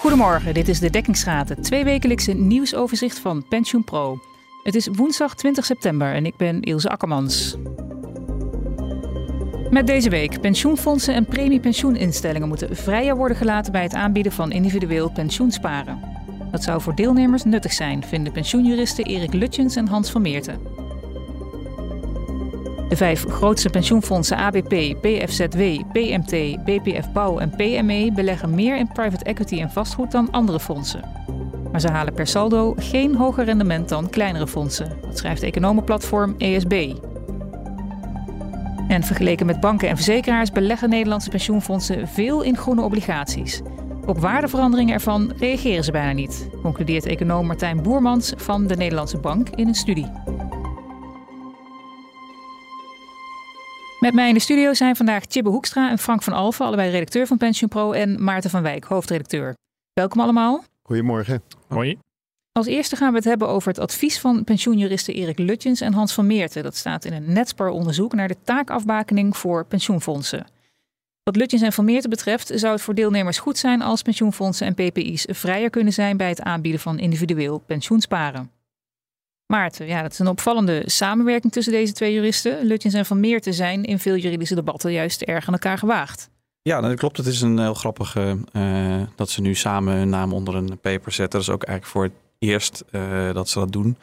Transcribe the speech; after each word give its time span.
Goedemorgen, 0.00 0.54
dit 0.54 0.68
is 0.68 0.78
de 0.78 0.90
Dekkingsraad, 0.90 1.48
het 1.48 1.64
tweewekelijkse 1.64 2.32
nieuwsoverzicht 2.32 3.18
van 3.18 3.44
PensioenPro. 3.48 4.18
Het 4.62 4.74
is 4.74 4.88
woensdag 4.92 5.34
20 5.34 5.64
september 5.64 6.14
en 6.14 6.26
ik 6.26 6.36
ben 6.36 6.60
Ilse 6.60 6.88
Akkermans. 6.88 7.56
Met 9.70 9.86
deze 9.86 10.10
week. 10.10 10.40
Pensioenfondsen 10.40 11.14
en 11.14 11.26
premiepensioeninstellingen 11.26 12.48
moeten 12.48 12.76
vrijer 12.76 13.16
worden 13.16 13.36
gelaten 13.36 13.72
bij 13.72 13.82
het 13.82 13.94
aanbieden 13.94 14.32
van 14.32 14.52
individueel 14.52 15.10
pensioensparen. 15.10 16.00
Dat 16.50 16.62
zou 16.62 16.80
voor 16.80 16.94
deelnemers 16.94 17.44
nuttig 17.44 17.72
zijn, 17.72 18.04
vinden 18.04 18.32
pensioenjuristen 18.32 19.04
Erik 19.04 19.32
Lutjens 19.32 19.76
en 19.76 19.88
Hans 19.88 20.10
van 20.10 20.22
Meerten. 20.22 20.79
De 22.90 22.96
vijf 22.96 23.24
grootste 23.28 23.70
pensioenfondsen 23.70 24.36
ABP, 24.36 25.00
PFZW, 25.00 25.60
PMT, 25.92 26.64
BPF 26.64 27.12
Bouw 27.12 27.38
en 27.38 27.50
PME 27.50 28.12
beleggen 28.14 28.54
meer 28.54 28.76
in 28.76 28.88
private 28.92 29.24
equity 29.24 29.60
en 29.60 29.70
vastgoed 29.70 30.10
dan 30.10 30.30
andere 30.30 30.60
fondsen. 30.60 31.04
Maar 31.72 31.80
ze 31.80 31.90
halen 31.90 32.14
per 32.14 32.26
saldo 32.26 32.74
geen 32.76 33.14
hoger 33.14 33.44
rendement 33.44 33.88
dan 33.88 34.10
kleinere 34.10 34.46
fondsen. 34.46 34.96
Dat 35.02 35.18
schrijft 35.18 35.42
economenplatform 35.42 36.34
ESB. 36.38 36.94
En 38.88 39.02
vergeleken 39.02 39.46
met 39.46 39.60
banken 39.60 39.88
en 39.88 39.96
verzekeraars 39.96 40.52
beleggen 40.52 40.88
Nederlandse 40.88 41.30
pensioenfondsen 41.30 42.08
veel 42.08 42.42
in 42.42 42.56
groene 42.56 42.82
obligaties. 42.82 43.60
Op 44.06 44.18
waardeveranderingen 44.18 44.94
ervan 44.94 45.32
reageren 45.36 45.84
ze 45.84 45.92
bijna 45.92 46.12
niet, 46.12 46.48
concludeert 46.62 47.06
econoom 47.06 47.46
Martijn 47.46 47.82
Boermans 47.82 48.32
van 48.36 48.66
de 48.66 48.76
Nederlandse 48.76 49.18
Bank 49.18 49.48
in 49.48 49.68
een 49.68 49.74
studie. 49.74 50.19
Met 54.00 54.14
mij 54.14 54.28
in 54.28 54.34
de 54.34 54.40
studio 54.40 54.74
zijn 54.74 54.96
vandaag 54.96 55.24
Tjibbe 55.24 55.50
Hoekstra 55.50 55.90
en 55.90 55.98
Frank 55.98 56.22
van 56.22 56.32
Alfen, 56.32 56.66
allebei 56.66 56.90
redacteur 56.90 57.26
van 57.26 57.36
PensioenPro, 57.36 57.92
en 57.92 58.24
Maarten 58.24 58.50
van 58.50 58.62
Wijk, 58.62 58.84
hoofdredacteur. 58.84 59.54
Welkom 59.92 60.20
allemaal. 60.20 60.64
Goedemorgen. 60.82 61.42
Hoi. 61.68 61.98
Als 62.52 62.66
eerste 62.66 62.96
gaan 62.96 63.10
we 63.10 63.16
het 63.16 63.24
hebben 63.24 63.48
over 63.48 63.68
het 63.68 63.78
advies 63.78 64.20
van 64.20 64.44
pensioenjuristen 64.44 65.14
Erik 65.14 65.38
Lutjens 65.38 65.80
en 65.80 65.92
Hans 65.92 66.14
van 66.14 66.26
Meerten. 66.26 66.62
Dat 66.62 66.76
staat 66.76 67.04
in 67.04 67.12
een 67.12 67.32
Netspar-onderzoek 67.32 68.14
naar 68.14 68.28
de 68.28 68.36
taakafbakening 68.44 69.36
voor 69.36 69.66
pensioenfondsen. 69.66 70.46
Wat 71.22 71.36
Lutjens 71.36 71.62
en 71.62 71.72
Van 71.72 71.84
Meerten 71.84 72.10
betreft 72.10 72.50
zou 72.54 72.72
het 72.72 72.82
voor 72.82 72.94
deelnemers 72.94 73.38
goed 73.38 73.58
zijn 73.58 73.82
als 73.82 74.02
pensioenfondsen 74.02 74.66
en 74.66 74.74
PPI's 74.74 75.26
vrijer 75.28 75.70
kunnen 75.70 75.92
zijn 75.92 76.16
bij 76.16 76.28
het 76.28 76.42
aanbieden 76.42 76.80
van 76.80 76.98
individueel 76.98 77.58
pensioensparen. 77.58 78.59
Maarten, 79.50 79.86
ja, 79.86 80.02
dat 80.02 80.12
is 80.12 80.18
een 80.18 80.28
opvallende 80.28 80.82
samenwerking 80.86 81.52
tussen 81.52 81.72
deze 81.72 81.92
twee 81.92 82.12
juristen. 82.12 82.66
Lutjens 82.66 82.94
en 82.94 83.06
Van 83.06 83.20
Meerten 83.20 83.54
zijn 83.54 83.84
in 83.84 83.98
veel 83.98 84.16
juridische 84.16 84.54
debatten 84.54 84.92
juist 84.92 85.22
erg 85.22 85.46
aan 85.46 85.52
elkaar 85.52 85.78
gewaagd. 85.78 86.30
Ja, 86.62 86.80
dat 86.80 86.98
klopt. 86.98 87.16
Het 87.16 87.26
is 87.26 87.40
een 87.40 87.58
heel 87.58 87.74
grappige 87.74 88.38
uh, 88.52 89.02
dat 89.16 89.30
ze 89.30 89.40
nu 89.40 89.54
samen 89.54 89.96
hun 89.96 90.08
naam 90.08 90.32
onder 90.32 90.54
een 90.54 90.78
paper 90.80 91.12
zetten. 91.12 91.38
Dat 91.38 91.48
is 91.48 91.54
ook 91.54 91.62
eigenlijk 91.62 91.96
voor 91.96 92.02
het 92.02 92.12
eerst 92.38 92.84
uh, 92.90 93.32
dat 93.32 93.48
ze 93.48 93.58
dat 93.58 93.72
doen. 93.72 93.96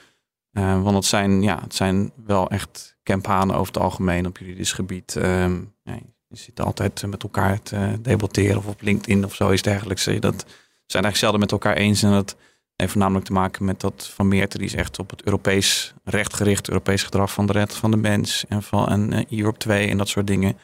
Want 0.51 0.95
het 0.95 1.05
zijn, 1.05 1.41
ja, 1.41 1.59
het 1.61 1.75
zijn 1.75 2.11
wel 2.25 2.49
echt 2.49 2.97
campanen 3.03 3.55
over 3.55 3.73
het 3.73 3.83
algemeen 3.83 4.25
op 4.25 4.37
juridisch 4.37 4.73
gebied. 4.73 5.15
Ehm, 5.15 5.59
ja, 5.83 5.93
je 6.27 6.37
zit 6.37 6.59
altijd 6.59 7.05
met 7.07 7.23
elkaar 7.23 7.61
te 7.61 7.97
debatteren 8.01 8.57
of 8.57 8.67
op 8.67 8.81
LinkedIn 8.81 9.25
of 9.25 9.35
zo 9.35 9.49
is 9.49 9.61
dergelijks. 9.61 10.05
Dat 10.05 10.45
zijn 10.85 11.03
eigenlijk 11.03 11.15
zelden 11.15 11.39
met 11.39 11.51
elkaar 11.51 11.75
eens. 11.75 12.03
En 12.03 12.11
dat 12.11 12.35
heeft 12.77 12.91
voornamelijk 12.91 13.25
te 13.25 13.33
maken 13.33 13.65
met 13.65 13.79
dat 13.79 14.07
Van 14.13 14.27
Meerten, 14.27 14.59
die 14.59 14.67
is 14.67 14.75
echt 14.75 14.99
op 14.99 15.09
het 15.09 15.23
Europees 15.23 15.93
recht 16.03 16.33
gericht, 16.33 16.67
Europees 16.67 17.03
gedrag 17.03 17.31
van 17.31 17.45
de 17.45 17.53
red 17.53 17.75
van 17.75 17.91
de 17.91 17.97
mens 17.97 18.45
en 18.47 18.63
van 18.63 18.87
en, 18.87 19.35
Europe 19.37 19.57
2 19.57 19.87
en 19.87 19.97
dat 19.97 20.07
soort 20.07 20.27
dingen. 20.27 20.57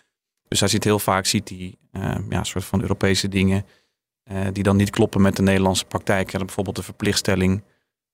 Dus 0.47 0.59
hij 0.59 0.69
ziet 0.69 0.83
heel 0.83 0.99
vaak 0.99 1.25
ziet 1.25 1.49
hij 1.49 1.75
uh, 1.91 2.15
ja, 2.29 2.43
soort 2.43 2.65
van 2.65 2.81
Europese 2.81 3.27
dingen 3.29 3.65
uh, 4.31 4.47
die 4.51 4.63
dan 4.63 4.75
niet 4.75 4.89
kloppen 4.89 5.21
met 5.21 5.35
de 5.35 5.41
Nederlandse 5.41 5.85
praktijk. 5.85 6.31
Ja, 6.31 6.39
bijvoorbeeld 6.39 6.75
de 6.75 6.83
verplichtstelling 6.83 7.63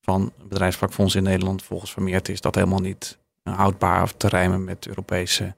van 0.02 0.32
bedrijfsvakfondsen 0.48 1.20
in 1.20 1.30
Nederland. 1.30 1.64
Volgens 1.64 1.92
Vermeert 1.92 2.30
is 2.30 2.42
dat 2.42 2.56
helemaal 2.56 2.80
niet 2.80 3.18
houdbaar 3.44 4.02
of 4.02 4.14
te 4.14 4.28
rijmen 4.28 4.64
met 4.64 4.88
Europese, 4.88 5.56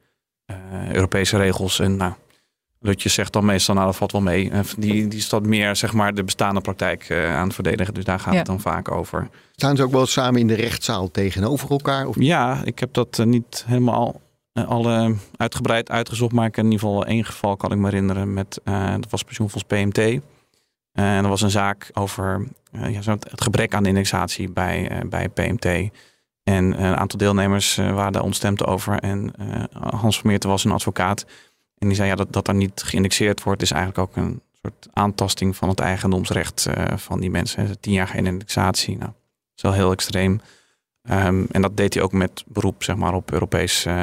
uh, 0.51 0.93
Europese 0.93 1.37
regels. 1.37 1.79
En 1.79 1.95
nou, 1.95 2.13
Lutje 2.83 3.09
zegt 3.09 3.33
dan 3.33 3.45
meestal, 3.45 3.75
nou 3.75 3.87
dat 3.87 3.95
valt 3.95 4.11
wel 4.11 4.21
mee. 4.21 4.51
Die, 4.77 5.07
die 5.07 5.21
staat 5.21 5.45
meer 5.45 5.75
zeg 5.75 5.93
maar 5.93 6.13
de 6.13 6.23
bestaande 6.23 6.61
praktijk 6.61 7.09
uh, 7.09 7.35
aan 7.35 7.45
het 7.45 7.53
verdedigen. 7.53 7.93
Dus 7.93 8.03
daar 8.03 8.19
gaat 8.19 8.31
ja. 8.31 8.37
het 8.37 8.47
dan 8.47 8.59
vaak 8.59 8.91
over. 8.91 9.29
Staan 9.51 9.75
ze 9.75 9.83
ook 9.83 9.91
wel 9.91 10.05
samen 10.05 10.39
in 10.39 10.47
de 10.47 10.53
rechtszaal 10.53 11.11
tegenover 11.11 11.69
elkaar? 11.69 12.07
Of? 12.07 12.15
Ja, 12.19 12.61
ik 12.63 12.79
heb 12.79 12.93
dat 12.93 13.17
uh, 13.17 13.25
niet 13.25 13.63
helemaal 13.67 14.21
uh, 14.53 14.67
alle 14.67 15.15
uitgebreid 15.37 15.89
uitgezocht. 15.89 16.31
Maar 16.31 16.47
ik 16.47 16.57
in 16.57 16.63
ieder 16.63 16.79
geval 16.79 17.05
één 17.05 17.25
geval 17.25 17.57
kan 17.57 17.71
ik 17.71 17.77
me 17.77 17.85
herinneren. 17.85 18.33
Met, 18.33 18.61
dat 18.99 19.09
was 19.09 19.23
pensioenfonds 19.23 19.67
PMT. 19.67 19.97
en 20.91 21.21
dat 21.21 21.29
was 21.29 21.41
een 21.41 21.51
zaak 21.51 21.89
over 21.93 22.47
ja, 22.71 23.01
het 23.03 23.41
gebrek 23.41 23.73
aan 23.73 23.85
indexatie 23.85 24.49
bij, 24.49 25.03
bij 25.09 25.29
PMT. 25.29 25.65
En 26.43 26.83
een 26.83 26.95
aantal 26.95 27.17
deelnemers 27.17 27.75
waren 27.75 28.11
daar 28.11 28.23
ontstemd 28.23 28.65
over. 28.65 28.99
En 28.99 29.33
Hans 29.79 30.17
Vermeerten 30.17 30.49
was 30.49 30.63
een 30.63 30.71
advocaat. 30.71 31.25
En 31.81 31.87
die 31.87 31.95
zei 31.95 32.09
ja, 32.09 32.15
dat, 32.15 32.33
dat 32.33 32.47
er 32.47 32.53
niet 32.53 32.81
geïndexeerd 32.85 33.43
wordt, 33.43 33.61
is 33.61 33.71
eigenlijk 33.71 34.01
ook 34.09 34.15
een 34.15 34.41
soort 34.61 34.87
aantasting 34.93 35.55
van 35.55 35.69
het 35.69 35.79
eigendomsrecht 35.79 36.67
uh, 36.67 36.97
van 36.97 37.19
die 37.19 37.29
mensen. 37.29 37.79
Tien 37.79 37.93
jaar 37.93 38.07
geen 38.07 38.25
indexatie. 38.25 38.97
Nou, 38.97 39.11
dat 39.11 39.55
is 39.55 39.61
wel 39.61 39.73
heel 39.73 39.91
extreem. 39.91 40.41
Um, 41.09 41.47
en 41.51 41.61
dat 41.61 41.77
deed 41.77 41.93
hij 41.93 42.03
ook 42.03 42.11
met 42.11 42.43
beroep 42.47 42.83
zeg 42.83 42.95
maar, 42.95 43.13
op 43.13 43.31
Europees 43.31 43.85
uh, 43.85 43.93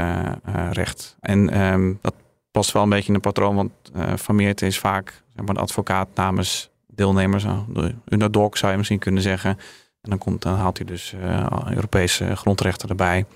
uh, 0.48 0.70
recht. 0.72 1.16
En 1.20 1.60
um, 1.62 1.98
dat 2.02 2.14
past 2.50 2.72
wel 2.72 2.82
een 2.82 2.88
beetje 2.88 3.08
in 3.08 3.14
een 3.14 3.20
patroon, 3.20 3.54
want 3.54 3.72
Van 4.14 4.34
Meert 4.34 4.62
is 4.62 4.78
vaak 4.78 5.22
zeg 5.34 5.44
maar, 5.44 5.54
de 5.54 5.60
advocaat 5.60 6.08
namens 6.14 6.70
deelnemers. 6.86 7.44
De 7.68 7.94
underdog 8.04 8.58
zou 8.58 8.72
je 8.72 8.78
misschien 8.78 8.98
kunnen 8.98 9.22
zeggen. 9.22 9.50
En 10.00 10.10
dan, 10.10 10.18
komt, 10.18 10.42
dan 10.42 10.54
haalt 10.54 10.76
hij 10.76 10.86
dus 10.86 11.14
Europese 11.68 12.36
grondrechten 12.36 12.88
erbij. 12.88 13.26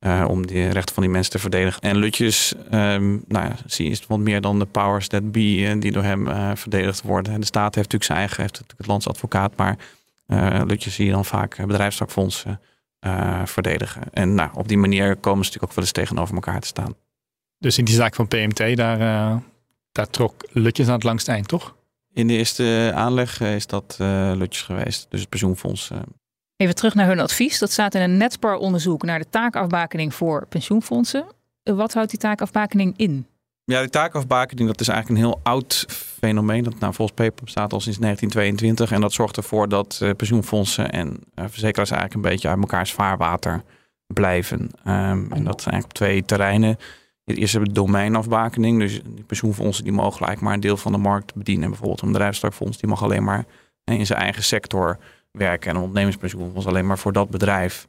Uh, 0.00 0.24
om 0.28 0.46
de 0.46 0.68
rechten 0.68 0.94
van 0.94 1.02
die 1.02 1.12
mensen 1.12 1.32
te 1.32 1.38
verdedigen. 1.38 1.82
En 1.82 1.96
Lutjes, 1.96 2.54
um, 2.70 3.24
nou 3.28 3.46
ja, 3.46 3.56
zie 3.66 3.90
is 3.90 4.06
wat 4.06 4.18
meer 4.18 4.40
dan 4.40 4.58
de 4.58 4.64
powers 4.64 5.08
that 5.08 5.32
be 5.32 5.56
uh, 5.56 5.80
die 5.80 5.92
door 5.92 6.02
hem 6.02 6.28
uh, 6.28 6.50
verdedigd 6.54 7.02
worden. 7.02 7.40
De 7.40 7.46
staat 7.46 7.74
heeft 7.74 7.92
natuurlijk 7.92 8.04
zijn 8.04 8.18
eigen, 8.18 8.40
heeft 8.40 8.52
natuurlijk 8.52 8.78
het 8.78 8.86
landsadvocaat, 8.86 9.56
maar 9.56 9.76
Lutjes 10.66 10.94
zie 10.94 11.06
je 11.06 11.12
dan 11.12 11.24
vaak 11.24 11.66
bedrijfstakfondsen 11.66 12.60
verdedigen. 13.44 14.02
En 14.12 14.34
nou, 14.34 14.50
op 14.54 14.68
die 14.68 14.78
manier 14.78 15.16
komen 15.16 15.44
ze 15.44 15.50
natuurlijk 15.50 15.62
ook 15.62 15.74
wel 15.74 15.84
eens 15.84 15.92
tegenover 15.92 16.34
elkaar 16.34 16.60
te 16.60 16.66
staan. 16.66 16.94
Dus 17.58 17.78
in 17.78 17.84
die 17.84 17.94
zaak 17.94 18.14
van 18.14 18.28
PMT, 18.28 18.76
daar, 18.76 18.98
daar 19.92 20.10
trok 20.10 20.34
Lutjes 20.50 20.86
aan 20.86 20.94
het 20.94 21.02
langste 21.02 21.30
eind, 21.30 21.48
toch? 21.48 21.76
In 22.12 22.26
de 22.26 22.34
eerste 22.34 22.92
aanleg 22.94 23.40
is 23.40 23.66
dat 23.66 23.96
Lutjes 24.34 24.62
geweest, 24.62 25.06
dus 25.10 25.20
het 25.20 25.28
pensioenfonds. 25.28 25.90
Even 26.56 26.74
terug 26.74 26.94
naar 26.94 27.06
hun 27.06 27.20
advies. 27.20 27.58
Dat 27.58 27.70
staat 27.70 27.94
in 27.94 28.00
een 28.00 28.16
Netspar-onderzoek 28.16 29.02
naar 29.02 29.18
de 29.18 29.28
taakafbakening 29.30 30.14
voor 30.14 30.46
pensioenfondsen. 30.48 31.26
Wat 31.62 31.92
houdt 31.92 32.10
die 32.10 32.18
taakafbakening 32.18 32.94
in? 32.96 33.26
Ja, 33.64 33.80
die 33.80 33.90
taakafbakening 33.90 34.68
dat 34.68 34.80
is 34.80 34.88
eigenlijk 34.88 35.20
een 35.20 35.26
heel 35.26 35.40
oud 35.42 35.84
fenomeen. 35.88 36.64
Dat 36.64 36.78
nou, 36.78 36.94
volgens 36.94 37.16
paper 37.16 37.44
bestaat 37.44 37.72
al 37.72 37.80
sinds 37.80 37.98
1922. 37.98 38.92
En 38.92 39.00
dat 39.00 39.12
zorgt 39.12 39.36
ervoor 39.36 39.68
dat 39.68 40.00
uh, 40.02 40.10
pensioenfondsen 40.16 40.92
en 40.92 41.08
uh, 41.08 41.44
verzekeraars 41.48 41.90
eigenlijk 41.90 42.14
een 42.14 42.30
beetje 42.30 42.48
uit 42.48 42.58
elkaars 42.58 42.92
vaarwater 42.92 43.62
blijven. 44.06 44.60
Um, 44.60 45.32
en 45.32 45.44
dat 45.44 45.60
zijn 45.62 45.72
eigenlijk 45.72 45.84
op 45.84 45.92
twee 45.92 46.24
terreinen. 46.24 46.78
Eerst 47.24 47.52
hebben 47.52 47.70
we 47.70 47.80
domeinafbakening. 47.80 48.78
Dus 48.78 49.02
die 49.04 49.24
pensioenfondsen 49.24 49.84
die 49.84 49.92
mogen 49.92 50.10
eigenlijk 50.10 50.40
maar 50.40 50.54
een 50.54 50.60
deel 50.60 50.76
van 50.76 50.92
de 50.92 50.98
markt 50.98 51.34
bedienen. 51.34 51.68
Bijvoorbeeld 51.68 52.02
een 52.02 52.12
bedrijfstakfonds 52.12 52.78
die 52.78 52.88
mag 52.88 53.02
alleen 53.02 53.24
maar 53.24 53.44
in 53.84 54.06
zijn 54.06 54.20
eigen 54.20 54.42
sector 54.42 54.98
werken. 55.36 55.70
En 55.70 55.76
een 55.76 55.82
ondernemerspensioen 55.82 56.52
was 56.52 56.66
alleen 56.66 56.86
maar 56.86 56.98
voor 56.98 57.12
dat 57.12 57.30
bedrijf. 57.30 57.86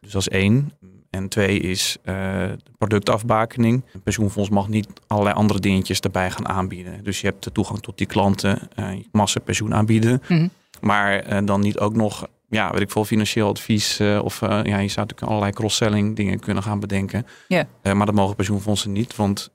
Dus 0.00 0.12
dat 0.12 0.20
is 0.20 0.28
één. 0.28 0.72
En 1.10 1.28
twee 1.28 1.58
is 1.58 1.96
uh, 2.04 2.44
productafbakening. 2.78 3.84
Een 3.92 4.02
pensioenfonds 4.02 4.50
mag 4.50 4.68
niet 4.68 4.88
allerlei 5.06 5.34
andere 5.34 5.60
dingetjes 5.60 6.00
erbij 6.00 6.30
gaan 6.30 6.48
aanbieden. 6.48 7.04
Dus 7.04 7.20
je 7.20 7.26
hebt 7.26 7.44
de 7.44 7.52
toegang 7.52 7.80
tot 7.80 7.98
die 7.98 8.06
klanten, 8.06 8.58
uh, 8.78 8.88
massa 9.12 9.40
pensioen 9.40 9.74
aanbieden. 9.74 10.22
Mm 10.28 10.36
-hmm. 10.36 10.50
Maar 10.80 11.32
uh, 11.32 11.38
dan 11.44 11.60
niet 11.60 11.78
ook 11.78 11.94
nog, 11.94 12.26
ja, 12.48 12.70
weet 12.72 12.80
ik 12.80 12.90
veel, 12.90 13.04
financieel 13.04 13.48
advies. 13.48 14.00
of 14.00 14.40
ja, 14.40 14.58
je 14.62 14.64
zou 14.64 14.78
natuurlijk 14.78 15.22
allerlei 15.22 15.52
cross-selling 15.52 16.16
dingen 16.16 16.38
kunnen 16.38 16.62
gaan 16.62 16.80
bedenken. 16.80 17.26
Yeah. 17.48 17.66
maar 17.82 18.06
dat 18.06 18.14
mogen 18.14 18.36
pensioenfondsen 18.36 18.92
niet. 18.92 19.16
Want 19.16 19.50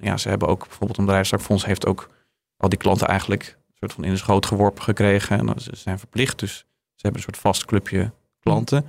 ja, 0.00 0.16
ze 0.16 0.28
hebben 0.28 0.48
ook 0.48 0.66
bijvoorbeeld 0.66 0.98
een 0.98 1.04
bedrijfstakfonds 1.04 1.64
heeft 1.64 1.86
ook 1.86 2.10
al 2.56 2.68
die 2.68 2.78
klanten 2.78 3.08
eigenlijk 3.08 3.42
een 3.42 3.74
soort 3.74 3.92
van 3.92 4.04
in 4.04 4.10
de 4.10 4.16
schoot 4.16 4.46
geworpen 4.46 4.82
gekregen. 4.82 5.38
En 5.38 5.60
ze 5.60 5.70
zijn 5.76 5.98
verplicht. 5.98 6.38
Dus 6.38 6.66
hebben 7.04 7.20
een 7.20 7.32
soort 7.32 7.42
vast 7.46 7.64
clubje 7.64 8.12
klanten. 8.40 8.84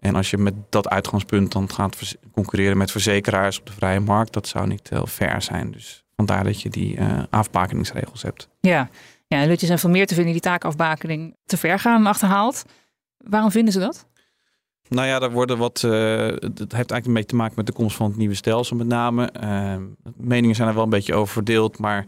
En 0.00 0.14
als 0.14 0.30
je 0.30 0.38
met 0.38 0.54
dat 0.68 0.88
uitgangspunt 0.88 1.52
dan 1.52 1.70
gaat 1.72 2.16
concurreren 2.32 2.76
met 2.76 2.90
verzekeraars 2.90 3.58
op 3.58 3.66
de 3.66 3.72
vrije 3.72 4.00
markt, 4.00 4.32
dat 4.32 4.48
zou 4.48 4.66
niet 4.66 4.88
heel 4.88 5.06
fair 5.06 5.42
zijn. 5.42 5.70
Dus 5.70 6.04
vandaar 6.16 6.44
dat 6.44 6.62
je 6.62 6.70
die 6.70 6.96
uh, 6.96 7.22
afbakeningsregels 7.30 8.22
hebt. 8.22 8.48
Ja, 8.60 8.88
ja 9.26 9.40
en 9.40 9.48
Lutjes 9.48 9.70
en 9.70 9.78
Van 9.78 9.90
Meer 9.90 10.06
te 10.06 10.14
vinden 10.14 10.32
die 10.32 10.42
taakafbakening 10.42 11.36
te 11.44 11.56
ver 11.56 11.78
gaan 11.78 12.00
en 12.00 12.06
achterhaald. 12.06 12.64
Waarom 13.16 13.50
vinden 13.50 13.72
ze 13.72 13.78
dat? 13.78 14.06
Nou 14.88 15.06
ja, 15.06 15.18
daar 15.18 15.30
worden 15.30 15.58
wat. 15.58 15.82
Uh, 15.82 15.92
het 15.92 16.58
heeft 16.58 16.72
eigenlijk 16.72 17.06
een 17.06 17.12
beetje 17.12 17.28
te 17.28 17.36
maken 17.36 17.54
met 17.56 17.66
de 17.66 17.72
komst 17.72 17.96
van 17.96 18.06
het 18.08 18.16
nieuwe 18.16 18.34
stelsel, 18.34 18.76
met 18.76 18.86
name. 18.86 19.32
Uh, 19.42 19.76
meningen 20.16 20.56
zijn 20.56 20.68
er 20.68 20.74
wel 20.74 20.84
een 20.84 20.90
beetje 20.90 21.14
over 21.14 21.32
verdeeld, 21.32 21.78
maar 21.78 22.04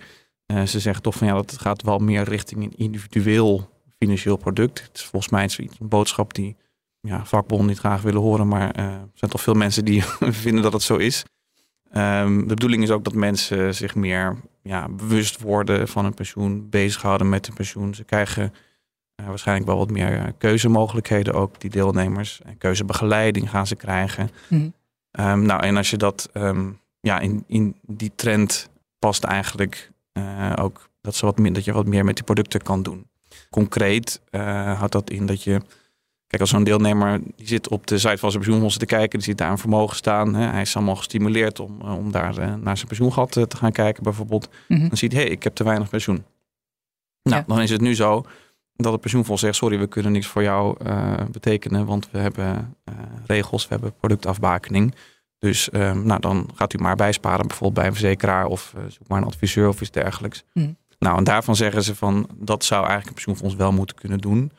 Eh, 0.47 0.63
ze 0.63 0.81
zeggen 0.81 1.03
toch 1.03 1.15
van 1.15 1.27
ja, 1.27 1.35
dat 1.35 1.59
gaat 1.61 1.83
wel 1.83 1.99
meer 1.99 2.23
richting 2.23 2.63
een 2.63 2.75
individueel 2.77 3.71
financieel 4.05 4.37
product. 4.37 4.83
Het 4.83 4.91
is 4.95 5.05
volgens 5.05 5.33
mij 5.33 5.51
een 5.57 5.89
boodschap 5.89 6.35
die 6.35 6.57
ja, 7.01 7.25
vakbonden 7.25 7.67
niet 7.67 7.79
graag 7.79 8.03
willen 8.03 8.21
horen, 8.21 8.49
maar 8.49 8.71
eh, 8.71 8.85
er 8.85 9.09
zijn 9.15 9.31
toch 9.31 9.41
veel 9.41 9.55
mensen 9.55 9.85
die 9.85 10.03
vinden 10.45 10.63
dat 10.63 10.73
het 10.73 10.83
zo 10.83 10.97
is. 10.97 11.25
Ehm, 11.91 12.39
de 12.39 12.55
bedoeling 12.55 12.83
is 12.83 12.91
ook 12.91 13.05
dat 13.05 13.15
mensen 13.15 13.75
zich 13.75 13.95
meer 13.95 14.37
ja, 14.63 14.89
bewust 14.89 15.41
worden 15.41 15.89
van 15.89 16.05
hun 16.05 16.15
pensioen, 16.15 16.69
bezighouden 16.71 17.29
met 17.29 17.47
hun 17.47 17.55
pensioen. 17.55 17.95
Ze 17.95 18.05
krijgen 18.05 18.53
uh, 19.21 19.27
waarschijnlijk 19.27 19.67
wel 19.67 19.79
wat 19.79 19.91
meer 19.91 20.17
uh, 20.19 20.25
keuzemogelijkheden 20.39 21.35
ook, 21.35 21.61
die 21.61 21.71
deelnemers. 21.71 22.41
En 22.45 22.59
keuzebegeleiding 22.59 23.51
gaan 23.51 23.67
ze 23.67 23.77
krijgen. 23.77 24.31
Mhm. 24.49 24.69
Um, 25.21 25.43
nou, 25.43 25.63
en 25.63 25.77
als 25.77 25.91
je 25.91 25.97
dat 25.97 26.31
um, 26.33 26.81
ja, 27.01 27.19
in, 27.19 27.45
in 27.47 27.77
die 27.83 28.13
trend 28.15 28.71
past 28.99 29.25
eigenlijk 29.25 29.91
uh, 30.19 30.53
ook 30.57 30.89
dat, 31.01 31.15
ze 31.15 31.25
wat 31.25 31.39
meer, 31.39 31.53
dat 31.53 31.65
je 31.65 31.73
wat 31.73 31.87
meer 31.87 32.05
met 32.05 32.15
die 32.15 32.25
producten 32.25 32.63
kan 32.63 32.83
doen. 32.83 33.07
Concreet 33.51 34.21
houdt 34.31 34.93
dat 34.93 35.11
in 35.11 35.27
dat 35.27 35.43
je 35.43 35.61
Kijk, 36.35 36.47
als 36.47 36.55
zo'n 36.55 36.65
deelnemer 36.65 37.21
die 37.37 37.47
zit 37.47 37.69
op 37.69 37.87
de 37.87 37.99
site 37.99 38.19
van 38.19 38.31
zijn 38.31 38.43
pensioenfonds 38.43 38.77
te 38.77 38.87
kijken, 38.87 39.19
die 39.19 39.29
ziet 39.29 39.39
daar 39.39 39.51
een 39.51 39.59
vermogen 39.59 39.97
staan. 39.97 40.35
Hè, 40.35 40.47
hij 40.47 40.61
is 40.61 40.77
allemaal 40.77 40.97
gestimuleerd 40.97 41.61
om, 41.61 41.81
om 41.81 42.11
daar 42.11 42.39
uh, 42.39 42.55
naar 42.55 42.77
zijn 42.77 42.89
pensioengat 42.89 43.33
te 43.33 43.57
gaan 43.57 43.73
kijken, 43.73 44.03
bijvoorbeeld. 44.03 44.49
Mhm. 44.69 44.89
Dan 44.89 44.97
ziet 44.97 45.13
hij, 45.13 45.23
hey, 45.23 45.31
ik 45.31 45.43
heb 45.43 45.55
te 45.55 45.65
weinig 45.65 45.89
pensioen. 45.89 46.25
Nou, 47.23 47.37
Ja. 47.37 47.45
dan 47.47 47.61
is 47.63 47.71
het 47.71 47.81
nu 47.81 47.95
zo 47.95 48.25
dat 48.77 48.93
het 48.93 49.01
pensioenfonds 49.01 49.43
zegt, 49.43 49.57
sorry, 49.57 49.79
we 49.79 49.87
kunnen 49.87 50.13
niks 50.13 50.27
voor 50.27 50.43
jou 50.43 50.77
uh, 50.87 51.15
betekenen, 51.31 51.87
want 51.87 52.09
we 52.11 52.19
hebben 52.19 52.77
uh, 52.89 52.95
regels, 53.27 53.63
we 53.63 53.69
hebben 53.71 53.95
productafbakening. 53.97 54.95
Dus 55.39 55.69
um, 55.73 56.07
nou, 56.07 56.21
dan 56.21 56.49
gaat 56.55 56.75
u 56.75 56.79
maar 56.79 56.97
bijsparen, 56.97 57.47
bijvoorbeeld 57.47 57.75
bij 57.75 57.87
een 57.87 57.93
verzekeraar 57.93 58.47
of 58.47 58.73
uh, 58.77 58.83
zoek 58.89 59.09
maar 59.09 59.19
een 59.19 59.27
adviseur 59.27 59.69
of 59.69 59.81
iets 59.81 59.91
dergelijks. 59.91 60.45
Mhm. 60.53 60.71
Nou, 61.05 61.17
en 61.19 61.25
daarvan 61.25 61.57
zeggen 61.57 61.83
ze 61.83 61.95
van, 61.95 62.29
dat 62.35 62.65
zou 62.65 62.87
eigenlijk 62.87 63.09
een 63.09 63.15
pensioenfonds 63.15 63.55
wel 63.55 63.73
moeten 63.73 63.97
kunnen 63.97 64.19
doen. 64.19 64.53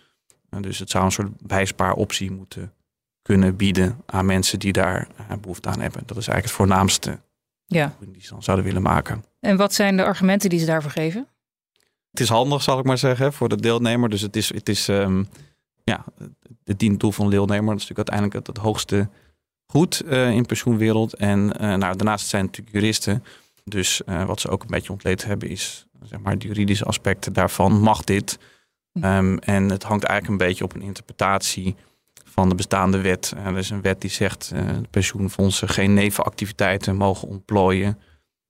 Dus 0.62 0.80
het 0.80 0.90
zou 0.90 1.06
een 1.06 1.12
soort 1.12 1.42
bijspaaroptie 1.42 2.32
moeten 2.32 2.74
kunnen 3.22 3.56
bieden 3.56 4.02
aan 4.06 4.26
mensen 4.26 4.60
die 4.60 4.72
daar 4.72 5.08
uh, 5.20 5.38
behoefte 5.38 5.70
aan 5.70 5.80
hebben. 5.80 6.02
Dat 6.06 6.18
is 6.18 6.28
eigenlijk 6.28 6.46
het 6.46 6.52
voornaamste 6.52 7.20
Ja. 7.66 7.96
die 8.00 8.22
ze 8.22 8.30
dan 8.30 8.44
zouden 8.44 8.66
willen 8.66 8.82
maken. 8.82 9.24
En 9.40 9.58
wat 9.58 9.74
zijn 9.74 9.98
de 9.98 10.04
argumenten 10.04 10.50
die 10.50 10.60
ze 10.60 10.66
daarvoor 10.66 10.92
geven? 10.92 11.28
Het 12.10 12.20
is 12.20 12.30
handig, 12.30 12.62
zal 12.62 12.80
ik 12.80 12.86
maar 12.86 12.98
zeggen, 12.98 13.34
voor 13.34 13.50
de 13.50 13.62
deelnemer. 13.62 14.10
Dus 14.10 14.22
het 14.22 14.36
is, 14.36 14.54
het 14.54 14.70
is 14.70 14.88
um, 14.88 15.28
ja, 15.84 16.04
het 16.64 16.80
dient 16.80 17.00
doel 17.00 17.12
van 17.12 17.26
de 17.26 17.32
deelnemer. 17.32 17.74
Dat 17.74 17.82
is 17.82 17.88
natuurlijk 17.88 18.10
uiteindelijk 18.10 18.48
het, 18.48 18.56
het 18.56 18.66
hoogste 18.66 19.10
goed 19.66 20.02
uh, 20.06 20.30
in 20.30 20.42
de 20.42 20.48
pensioenwereld. 20.48 21.14
En 21.14 21.40
uh, 21.40 21.60
nou, 21.60 21.80
daarnaast 21.80 22.28
zijn 22.28 22.46
het 22.46 22.52
natuurlijk 22.52 22.76
juristen. 22.76 23.24
Dus 23.64 24.02
uh, 24.06 24.26
wat 24.26 24.40
ze 24.40 24.50
ook 24.50 24.62
een 24.62 24.70
beetje 24.70 24.92
ontleed 24.92 25.26
hebben 25.26 25.50
is 25.50 25.86
zeg 26.02 26.20
maar, 26.20 26.38
de 26.38 26.48
juridische 26.48 26.86
aspecten 26.86 27.34
daarvan. 27.34 27.80
Mag 27.80 28.04
dit? 28.04 28.40
Um, 29.02 29.38
en 29.38 29.70
het 29.70 29.84
hangt 29.84 30.04
eigenlijk 30.04 30.42
een 30.42 30.48
beetje 30.48 30.64
op 30.64 30.74
een 30.74 30.82
interpretatie 30.82 31.76
van 32.24 32.50
de 32.50 32.56
bestaande 32.56 33.02
wet. 33.02 33.34
Uh, 33.38 33.46
er 33.46 33.58
is 33.58 33.70
een 33.70 33.82
wet 33.82 34.02
die 34.02 34.10
zegt 34.10 34.52
uh, 34.54 34.70
pensioenfondsen 34.90 35.70
geen 35.70 35.94
nevenactiviteiten 35.94 36.96
mogen 36.96 37.28
ontplooien. 37.28 38.00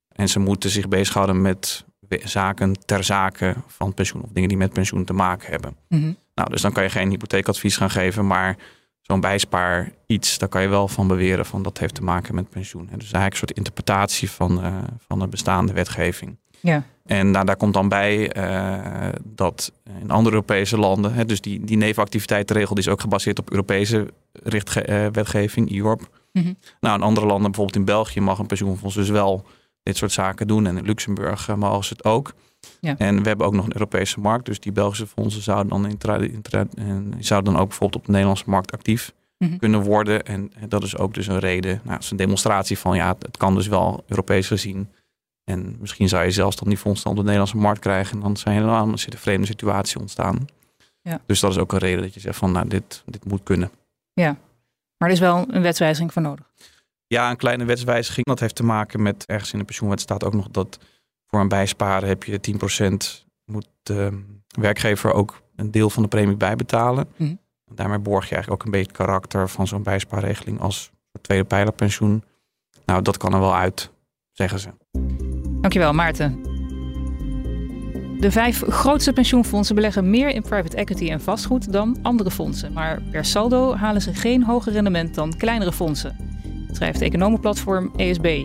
En 0.08 0.28
ze 0.28 0.38
moeten 0.38 0.70
zich 0.70 0.88
bezighouden 0.88 1.42
met 1.42 1.84
zaken 2.24 2.72
ter 2.84 3.04
zake 3.04 3.54
van 3.66 3.94
pensioen 3.94 4.22
of 4.22 4.30
dingen 4.32 4.48
die 4.48 4.58
met 4.58 4.72
pensioen 4.72 5.04
te 5.04 5.12
maken 5.12 5.50
hebben. 5.50 5.76
Mm 5.88 6.00
-hmm. 6.00 6.16
Nou, 6.34 6.50
dus 6.50 6.62
dan 6.62 6.72
kan 6.72 6.82
je 6.82 6.90
geen 6.90 7.10
hypotheekadvies 7.10 7.76
gaan 7.76 7.90
geven, 7.90 8.26
maar 8.26 8.56
zo'n 9.00 9.20
bijspaar 9.20 9.92
iets, 10.06 10.38
daar 10.38 10.48
kan 10.48 10.62
je 10.62 10.68
wel 10.68 10.88
van 10.88 11.08
beweren 11.08 11.46
van 11.46 11.62
dat 11.62 11.78
heeft 11.78 11.94
te 11.94 12.02
maken 12.02 12.34
met 12.34 12.50
pensioen. 12.50 12.88
En 12.90 12.98
dus 12.98 13.12
eigenlijk 13.12 13.32
een 13.32 13.38
soort 13.38 13.56
interpretatie 13.58 14.30
van, 14.30 14.64
uh, 14.64 14.76
van 14.98 15.18
de 15.18 15.26
bestaande 15.28 15.72
wetgeving. 15.72 16.38
Ja. 16.60 16.84
En 17.06 17.30
nou, 17.30 17.44
daar 17.44 17.56
komt 17.56 17.74
dan 17.74 17.88
bij 17.88 18.36
uh, 18.36 19.08
dat 19.24 19.72
in 20.00 20.10
andere 20.10 20.34
Europese 20.34 20.78
landen, 20.78 21.14
hè, 21.14 21.24
dus 21.24 21.40
die, 21.40 21.64
die 21.64 21.76
nevenactiviteitenregel 21.76 22.74
die 22.74 22.84
is 22.84 22.90
ook 22.90 23.00
gebaseerd 23.00 23.38
op 23.38 23.50
Europese 23.50 24.06
richtge- 24.32 24.88
uh, 24.88 25.06
wetgeving, 25.12 25.70
IORP. 25.70 26.08
-hmm. 26.32 26.56
Nou, 26.80 26.94
in 26.94 27.02
andere 27.02 27.26
landen, 27.26 27.50
bijvoorbeeld 27.50 27.76
in 27.76 27.84
België, 27.84 28.20
mag 28.20 28.38
een 28.38 28.46
pensioenfonds 28.46 28.94
dus 28.94 29.08
wel 29.08 29.44
dit 29.82 29.96
soort 29.96 30.12
zaken 30.12 30.46
doen. 30.46 30.66
En 30.66 30.76
in 30.76 30.84
Luxemburg 30.84 31.48
uh, 31.48 31.56
mogen 31.56 31.84
ze 31.84 31.92
het 31.92 32.04
ook. 32.04 32.32
Ja. 32.80 32.94
En 32.98 33.22
we 33.22 33.28
hebben 33.28 33.46
ook 33.46 33.54
nog 33.54 33.64
een 33.64 33.72
Europese 33.72 34.20
markt. 34.20 34.44
Dus 34.44 34.60
die 34.60 34.72
Belgische 34.72 35.06
fondsen 35.06 35.42
zouden 35.42 35.68
dan, 35.68 35.86
intra, 35.86 36.66
en 36.74 37.14
zouden 37.18 37.52
dan 37.52 37.62
ook 37.62 37.68
bijvoorbeeld 37.68 38.00
op 38.00 38.04
de 38.06 38.10
Nederlandse 38.12 38.50
markt 38.50 38.72
actief 38.72 39.12
-hmm. 39.38 39.58
kunnen 39.58 39.82
worden. 39.82 40.24
En 40.24 40.52
dat 40.68 40.82
is 40.82 40.96
ook 40.96 41.14
dus 41.14 41.26
een 41.26 41.38
reden. 41.38 41.80
Nou, 41.82 41.94
het 41.94 42.04
is 42.04 42.10
een 42.10 42.16
demonstratie 42.16 42.78
van 42.78 42.96
ja, 42.96 43.16
het 43.18 43.36
kan 43.36 43.54
dus 43.54 43.66
wel 43.66 44.04
Europees 44.06 44.46
gezien. 44.46 44.88
En 45.50 45.76
misschien 45.80 46.08
zou 46.08 46.24
je 46.24 46.30
zelfs 46.30 46.56
dan 46.56 46.68
die 46.68 46.78
fondsen 46.78 47.10
op 47.10 47.16
de 47.16 47.22
Nederlandse 47.22 47.56
markt 47.56 47.80
krijgen. 47.80 48.14
En 48.14 48.20
dan 48.20 48.36
zijn 48.36 48.56
er 48.56 48.62
helemaal 48.62 48.88
een 48.88 48.98
vreemde 48.98 49.46
situatie 49.46 50.00
ontstaan. 50.00 50.46
Ja. 51.02 51.20
Dus 51.26 51.40
dat 51.40 51.50
is 51.50 51.58
ook 51.58 51.72
een 51.72 51.78
reden 51.78 52.02
dat 52.02 52.14
je 52.14 52.20
zegt 52.20 52.38
van 52.38 52.52
nou, 52.52 52.68
dit, 52.68 53.02
dit 53.06 53.24
moet 53.24 53.42
kunnen. 53.42 53.70
Ja, 54.12 54.36
maar 54.96 55.08
er 55.08 55.14
is 55.14 55.20
wel 55.20 55.44
een 55.50 55.62
wetswijziging 55.62 56.12
voor 56.12 56.22
nodig. 56.22 56.50
Ja, 57.06 57.30
een 57.30 57.36
kleine 57.36 57.64
wetswijziging. 57.64 58.26
Dat 58.26 58.40
heeft 58.40 58.54
te 58.54 58.64
maken 58.64 59.02
met 59.02 59.26
ergens 59.26 59.52
in 59.52 59.58
de 59.58 59.64
pensioenwet 59.64 60.00
staat 60.00 60.24
ook 60.24 60.34
nog 60.34 60.48
dat 60.50 60.78
voor 61.26 61.40
een 61.40 61.48
bijsparen 61.48 62.08
heb 62.08 62.24
je 62.24 62.40
10% 63.20 63.26
moet 63.44 63.68
de 63.82 64.24
werkgever 64.60 65.12
ook 65.12 65.42
een 65.56 65.70
deel 65.70 65.90
van 65.90 66.02
de 66.02 66.08
premie 66.08 66.36
bijbetalen. 66.36 67.08
Mhm. 67.16 67.34
Daarmee 67.64 67.98
borg 67.98 68.28
je 68.28 68.34
eigenlijk 68.34 68.62
ook 68.62 68.66
een 68.66 68.78
beetje 68.78 68.92
het 68.92 68.96
karakter 68.96 69.48
van 69.48 69.66
zo'n 69.66 69.82
bijspaarregeling 69.82 70.60
als 70.60 70.90
tweede 71.20 71.44
pijlerpensioen. 71.44 72.24
Nou, 72.84 73.02
dat 73.02 73.16
kan 73.16 73.34
er 73.34 73.40
wel 73.40 73.56
uit, 73.56 73.90
zeggen 74.32 74.58
ze. 74.60 74.70
Dankjewel, 75.66 75.94
Maarten. 75.94 76.40
De 78.20 78.30
vijf 78.30 78.62
grootste 78.68 79.12
pensioenfondsen 79.12 79.74
beleggen 79.74 80.10
meer 80.10 80.28
in 80.28 80.42
private 80.42 80.76
equity 80.76 81.10
en 81.10 81.20
vastgoed 81.20 81.72
dan 81.72 81.98
andere 82.02 82.30
fondsen. 82.30 82.72
Maar 82.72 83.02
per 83.10 83.24
saldo 83.24 83.74
halen 83.74 84.02
ze 84.02 84.14
geen 84.14 84.44
hoger 84.44 84.72
rendement 84.72 85.14
dan 85.14 85.36
kleinere 85.36 85.72
fondsen. 85.72 86.16
Schrijft 86.72 87.00
economenplatform 87.00 87.92
ESB. 87.96 88.44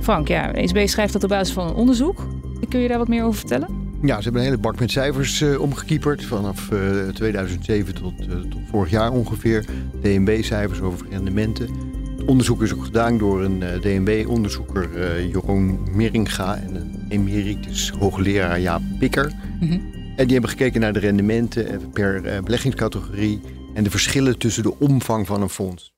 Frank, 0.00 0.28
ja, 0.28 0.52
ESB 0.52 0.86
schrijft 0.86 1.12
dat 1.12 1.22
op 1.22 1.28
basis 1.28 1.54
van 1.54 1.68
een 1.68 1.74
onderzoek. 1.74 2.26
Kun 2.68 2.80
je 2.80 2.88
daar 2.88 2.98
wat 2.98 3.08
meer 3.08 3.24
over 3.24 3.38
vertellen? 3.38 3.68
Ja, 4.02 4.16
ze 4.16 4.22
hebben 4.22 4.40
een 4.40 4.48
hele 4.48 4.60
bak 4.60 4.78
met 4.78 4.90
cijfers 4.90 5.40
uh, 5.40 5.60
omgekieperd. 5.60 6.24
Vanaf 6.24 6.70
uh, 6.70 7.08
2007 7.08 7.94
tot, 7.94 8.12
uh, 8.20 8.34
tot, 8.34 8.60
vorig 8.70 8.90
jaar 8.90 9.10
ongeveer. 9.10 9.64
DNB-cijfers 10.02 10.80
over 10.80 11.06
rendementen. 11.10 11.89
Onderzoek 12.30 12.62
is 12.62 12.74
ook 12.74 12.84
gedaan 12.84 13.18
door 13.18 13.42
een 13.42 13.60
uh, 13.60 13.80
DNB-onderzoeker 13.80 15.22
Jeroen 15.26 15.96
Meringa 15.96 16.56
en 16.56 16.74
een 16.74 17.06
emeritus 17.08 17.90
hoogleraar 17.90 18.60
Jaap 18.60 18.82
Pikker. 18.98 19.32
Mm 19.60 19.68
-hmm. 19.68 19.92
En 20.16 20.24
die 20.24 20.32
hebben 20.32 20.50
gekeken 20.50 20.80
naar 20.80 20.92
de 20.92 20.98
rendementen 20.98 21.90
per 21.90 22.24
uh, 22.24 22.40
beleggingscategorie 22.40 23.40
en 23.74 23.84
de 23.84 23.90
verschillen 23.90 24.38
tussen 24.38 24.62
de 24.62 24.78
omvang 24.78 25.26
van 25.26 25.42
een 25.42 25.48
fonds. 25.48 25.92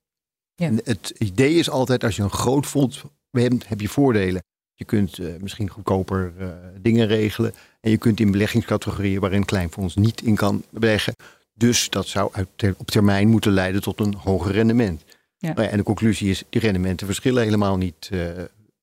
Ja. 0.54 0.66
En 0.66 0.80
het 0.84 1.14
idee 1.18 1.54
is 1.54 1.70
altijd 1.70 2.04
als 2.04 2.16
je 2.16 2.22
een 2.22 2.30
groot 2.30 2.66
fonds 2.66 3.02
hebt, 3.30 3.68
heb 3.68 3.80
je 3.80 3.88
voordelen. 3.88 4.42
Je 4.74 4.84
kunt 4.84 5.18
uh, 5.18 5.34
misschien 5.40 5.68
goedkoper 5.68 6.32
uh, 6.40 6.48
dingen 6.80 7.06
regelen. 7.06 7.54
En 7.80 7.90
je 7.90 7.98
kunt 7.98 8.20
in 8.20 8.30
beleggingscategorieën 8.30 9.20
waarin 9.20 9.38
een 9.38 9.44
klein 9.44 9.70
fonds 9.70 9.94
niet 9.94 10.22
in 10.22 10.34
kan 10.36 10.62
beleggen. 10.70 11.14
Dus 11.54 11.90
dat 11.90 12.06
zou 12.06 12.30
uit, 12.32 12.48
op 12.76 12.90
termijn 12.90 13.28
moeten 13.28 13.52
leiden 13.52 13.82
tot 13.82 14.00
een 14.00 14.14
hoger 14.14 14.52
rendement. 14.52 15.02
Ja. 15.42 15.52
Nou 15.52 15.62
ja, 15.62 15.68
en 15.68 15.76
de 15.76 15.82
conclusie 15.82 16.30
is, 16.30 16.42
die 16.48 16.60
rendementen 16.60 17.06
verschillen 17.06 17.42
helemaal 17.42 17.76
niet 17.76 18.08
uh, 18.12 18.28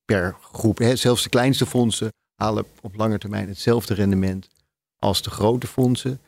per 0.05 0.35
groep. 0.41 0.77
Hè. 0.77 0.95
Zelfs 0.95 1.23
de 1.23 1.29
kleinste 1.29 1.65
fondsen 1.65 2.11
halen 2.35 2.65
op 2.81 2.95
lange 2.95 3.17
termijn 3.17 3.47
hetzelfde 3.47 3.93
rendement 3.93 4.47
als 4.97 5.21
de 5.21 5.29
grote 5.29 5.67
fondsen. 5.67 6.19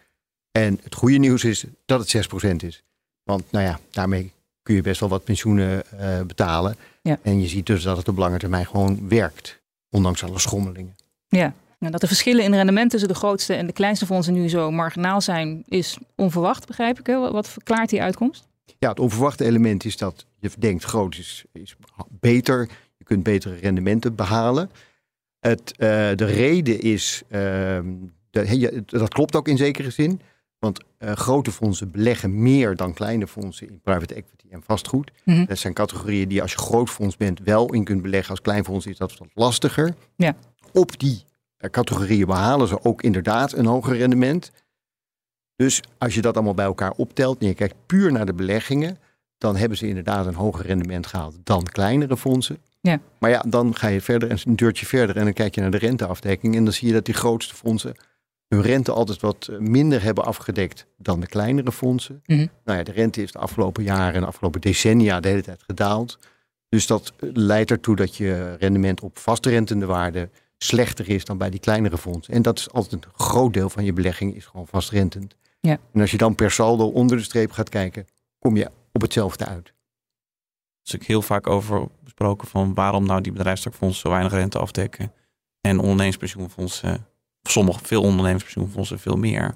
En 0.51 0.79
het 0.83 0.95
goede 0.95 1.17
nieuws 1.17 1.43
is 1.43 1.65
dat 1.85 2.11
het 2.11 2.29
6% 2.53 2.55
is. 2.55 2.83
Want 3.23 3.51
nou 3.51 3.65
ja, 3.65 3.79
daarmee 3.89 4.31
kun 4.63 4.75
je 4.75 4.81
best 4.81 4.99
wel 4.99 5.09
wat 5.09 5.23
pensioenen 5.23 5.83
uh, 5.93 6.21
betalen. 6.21 6.75
Ja. 7.01 7.19
En 7.21 7.41
je 7.41 7.47
ziet 7.47 7.65
dus 7.65 7.83
dat 7.83 7.97
het 7.97 8.07
op 8.07 8.17
lange 8.17 8.37
termijn 8.37 8.65
gewoon 8.65 9.07
werkt. 9.09 9.61
Ondanks 9.89 10.23
alle 10.23 10.39
schommelingen. 10.39 10.95
Ja, 11.27 11.53
nou, 11.79 11.91
dat 11.91 12.01
de 12.01 12.07
verschillen 12.07 12.43
in 12.43 12.53
rendement 12.53 12.89
tussen 12.91 13.09
de 13.09 13.15
grootste 13.15 13.53
en 13.53 13.67
de 13.67 13.73
kleinste 13.73 14.05
fondsen 14.05 14.33
nu 14.33 14.49
zo 14.49 14.71
marginaal 14.71 15.21
zijn, 15.21 15.63
is 15.67 15.97
onverwacht, 16.15 16.67
begrijp 16.67 16.99
ik. 16.99 17.05
Hè? 17.05 17.31
Wat 17.31 17.47
verklaart 17.47 17.89
die 17.89 18.01
uitkomst? 18.01 18.49
Ja, 18.79 18.89
het 18.89 18.99
onverwachte 18.99 19.45
element 19.45 19.85
is 19.85 19.97
dat 19.97 20.25
je 20.39 20.49
denkt 20.57 20.83
groot 20.83 21.17
is, 21.17 21.45
is 21.51 21.75
beter. 22.09 22.69
Je 22.97 23.03
kunt 23.03 23.23
betere 23.23 23.55
rendementen 23.55 24.15
behalen. 24.15 24.71
Het, 25.39 25.73
uh, 25.77 25.87
de 26.15 26.25
reden 26.25 26.79
is, 26.81 27.21
uh, 27.25 27.31
de, 28.29 28.83
dat 28.85 29.13
klopt 29.13 29.35
ook 29.35 29.47
in 29.47 29.57
zekere 29.57 29.89
zin. 29.89 30.21
Want 30.59 30.79
uh, 30.99 31.11
grote 31.11 31.51
fondsen 31.51 31.91
beleggen 31.91 32.41
meer 32.41 32.75
dan 32.75 32.93
kleine 32.93 33.27
fondsen 33.27 33.67
in 33.67 33.79
private 33.81 34.13
equity 34.13 34.45
en 34.49 34.63
vastgoed. 34.63 35.11
Mm 35.23 35.35
-hmm. 35.35 35.45
Dat 35.45 35.57
zijn 35.57 35.73
categorieën 35.73 36.27
die 36.27 36.41
als 36.41 36.51
je 36.51 36.57
groot 36.57 36.89
fonds 36.89 37.17
bent 37.17 37.39
wel 37.39 37.73
in 37.73 37.83
kunt 37.83 38.01
beleggen. 38.01 38.29
Als 38.29 38.41
klein 38.41 38.63
fonds 38.63 38.85
is 38.85 38.97
dat 38.97 39.17
wat 39.17 39.27
lastiger. 39.33 39.95
Ja. 40.15 40.35
Op 40.73 40.99
die 40.99 41.23
uh, 41.59 41.69
categorieën 41.69 42.25
behalen 42.25 42.67
ze 42.67 42.83
ook 42.83 43.01
inderdaad 43.01 43.53
een 43.53 43.65
hoger 43.65 43.97
rendement. 43.97 44.51
Dus 45.55 45.81
als 45.97 46.15
je 46.15 46.21
dat 46.21 46.35
allemaal 46.35 46.53
bij 46.53 46.65
elkaar 46.65 46.91
optelt 46.91 47.41
en 47.41 47.47
je 47.47 47.53
kijkt 47.53 47.75
puur 47.85 48.11
naar 48.11 48.25
de 48.25 48.33
beleggingen, 48.33 48.97
dan 49.37 49.55
hebben 49.55 49.77
ze 49.77 49.87
inderdaad 49.87 50.25
een 50.25 50.33
hoger 50.33 50.65
rendement 50.65 51.07
gehaald 51.07 51.35
dan 51.43 51.63
kleinere 51.63 52.17
fondsen. 52.17 52.57
Ja. 52.81 52.99
Maar 53.19 53.29
ja, 53.29 53.43
dan 53.47 53.75
ga 53.75 53.87
je 53.87 54.01
verder 54.01 54.29
en 54.29 54.37
een 54.43 54.55
deurtje 54.55 54.85
verder 54.85 55.17
en 55.17 55.23
dan 55.23 55.33
kijk 55.33 55.55
je 55.55 55.61
naar 55.61 55.71
de 55.71 55.77
renteafdekking. 55.77 56.55
En 56.55 56.63
dan 56.63 56.73
zie 56.73 56.87
je 56.87 56.93
dat 56.93 57.05
die 57.05 57.13
grootste 57.13 57.55
fondsen 57.55 57.95
hun 58.55 58.61
rente 58.61 58.91
altijd 58.91 59.19
wat 59.19 59.47
eh, 59.47 59.57
minder 59.57 60.03
hebben 60.03 60.25
afgedekt 60.25 60.85
dan 60.97 61.19
de 61.19 61.27
kleinere 61.27 61.71
fondsen. 61.71 62.21
Mhm. 62.25 62.47
Nou 62.65 62.77
ja, 62.77 62.83
de 62.83 62.91
rente 62.91 63.21
is 63.21 63.31
de 63.31 63.39
afgelopen 63.39 63.83
jaren 63.83 64.13
en 64.13 64.21
de 64.21 64.27
afgelopen 64.27 64.61
decennia 64.61 65.19
de 65.19 65.27
hele 65.27 65.41
tijd 65.41 65.63
gedaald. 65.63 66.19
Dus 66.69 66.87
dat 66.87 67.13
eh, 67.19 67.29
leidt 67.33 67.71
ertoe 67.71 67.95
dat 67.95 68.15
je 68.15 68.55
rendement 68.59 69.01
op 69.01 69.17
vastrentende 69.17 69.85
waarde 69.85 70.29
slechter 70.63 71.09
is 71.09 71.25
dan 71.25 71.37
bij 71.37 71.49
die 71.49 71.59
kleinere 71.59 71.97
fondsen. 71.97 72.33
En 72.33 72.41
dat 72.41 72.59
is 72.59 72.71
altijd 72.71 73.05
een 73.05 73.11
groot 73.13 73.53
deel 73.53 73.69
van 73.69 73.83
je 73.83 73.93
belegging 73.93 74.35
is 74.35 74.45
gewoon 74.45 74.67
vastrentend. 74.67 75.35
Ja. 75.59 75.79
En 75.93 76.01
als 76.01 76.11
je 76.11 76.17
dan 76.17 76.35
per 76.35 76.51
saldo 76.51 76.87
onder 76.87 77.17
de 77.17 77.23
streep 77.23 77.51
gaat 77.51 77.69
kijken, 77.69 78.07
kom 78.39 78.57
je 78.57 78.71
op 78.91 79.01
hetzelfde 79.01 79.45
uit. 79.45 79.73
is 80.83 80.95
ook 80.95 81.03
heel 81.03 81.21
vaak 81.21 81.47
over 81.47 81.87
besproken 82.03 82.47
van 82.47 82.73
waarom 82.73 83.05
nou 83.05 83.21
die 83.21 83.31
bedrijfstakfondsen 83.31 84.01
zo 84.01 84.09
weinig 84.09 84.31
rente 84.31 84.59
afdekken. 84.59 85.13
En 85.61 85.79
ondernemingspensioenfondsen, 85.79 87.07
of 87.43 87.51
sommige, 87.51 87.85
veel 87.85 88.01
ondernemingspensioenfondsen 88.01 88.99
veel 88.99 89.17
meer. 89.17 89.55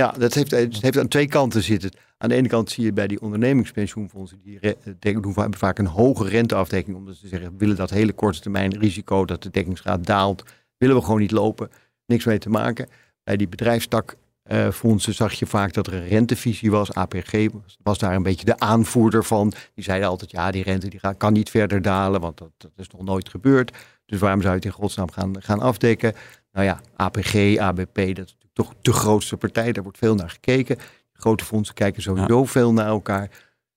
Ja, 0.00 0.10
dat 0.10 0.34
heeft, 0.34 0.50
het 0.50 0.82
heeft 0.82 0.98
aan 0.98 1.08
twee 1.08 1.28
kanten 1.28 1.62
zitten. 1.62 1.90
Aan 2.18 2.28
de 2.28 2.34
ene 2.34 2.48
kant 2.48 2.70
zie 2.70 2.84
je 2.84 2.92
bij 2.92 3.06
die 3.06 3.20
ondernemingspensioenfondsen, 3.20 4.40
die 4.42 5.20
doen 5.20 5.32
va- 5.32 5.48
vaak 5.50 5.78
een 5.78 5.86
hoge 5.86 6.28
renteafdekking, 6.28 6.96
omdat 6.96 7.16
ze 7.16 7.28
zeggen, 7.28 7.58
willen 7.58 7.76
dat 7.76 7.90
hele 7.90 8.12
korte 8.12 8.40
termijn 8.40 8.78
risico, 8.78 9.24
dat 9.24 9.42
de 9.42 9.50
dekkingsgraad 9.50 10.06
daalt, 10.06 10.42
willen 10.76 10.96
we 10.96 11.02
gewoon 11.02 11.20
niet 11.20 11.30
lopen, 11.30 11.70
niks 12.06 12.24
mee 12.24 12.38
te 12.38 12.48
maken. 12.48 12.88
Bij 13.24 13.36
die 13.36 13.48
bedrijfstakfondsen 13.48 15.14
zag 15.14 15.32
je 15.32 15.46
vaak 15.46 15.72
dat 15.72 15.86
er 15.86 15.94
een 15.94 16.08
rentevisie 16.08 16.70
was, 16.70 16.92
APG 16.92 17.46
was, 17.82 17.98
daar 17.98 18.14
een 18.14 18.22
beetje 18.22 18.44
de 18.44 18.58
aanvoerder 18.58 19.24
van. 19.24 19.52
Die 19.74 19.84
zeiden 19.84 20.08
altijd, 20.08 20.30
ja, 20.30 20.50
die 20.50 20.62
rente 20.62 20.88
die 20.88 21.00
kan 21.16 21.32
niet 21.32 21.50
verder 21.50 21.82
dalen, 21.82 22.20
want 22.20 22.38
dat, 22.38 22.50
dat 22.56 22.72
is 22.76 22.88
nog 22.88 23.02
nooit 23.02 23.28
gebeurd. 23.28 23.76
Dus 24.06 24.20
waarom 24.20 24.40
zou 24.40 24.52
je 24.52 24.58
het 24.58 24.68
in 24.68 24.74
godsnaam 24.80 25.10
gaan, 25.10 25.42
gaan 25.42 25.60
afdekken? 25.60 26.12
Nou 26.52 26.66
ja, 26.66 26.80
APG, 26.96 27.56
ABP, 27.58 28.14
dat 28.14 28.26
is 28.26 28.36
toch 28.56 28.74
de 28.82 28.92
grootste 28.92 29.36
partij. 29.36 29.72
Daar 29.72 29.82
wordt 29.82 29.98
veel 29.98 30.14
naar 30.14 30.30
gekeken. 30.30 30.78
Grote 31.12 31.44
fondsen 31.44 31.74
kijken 31.74 32.02
sowieso 32.02 32.44
veel 32.44 32.72
naar 32.72 32.86
elkaar. 32.86 33.30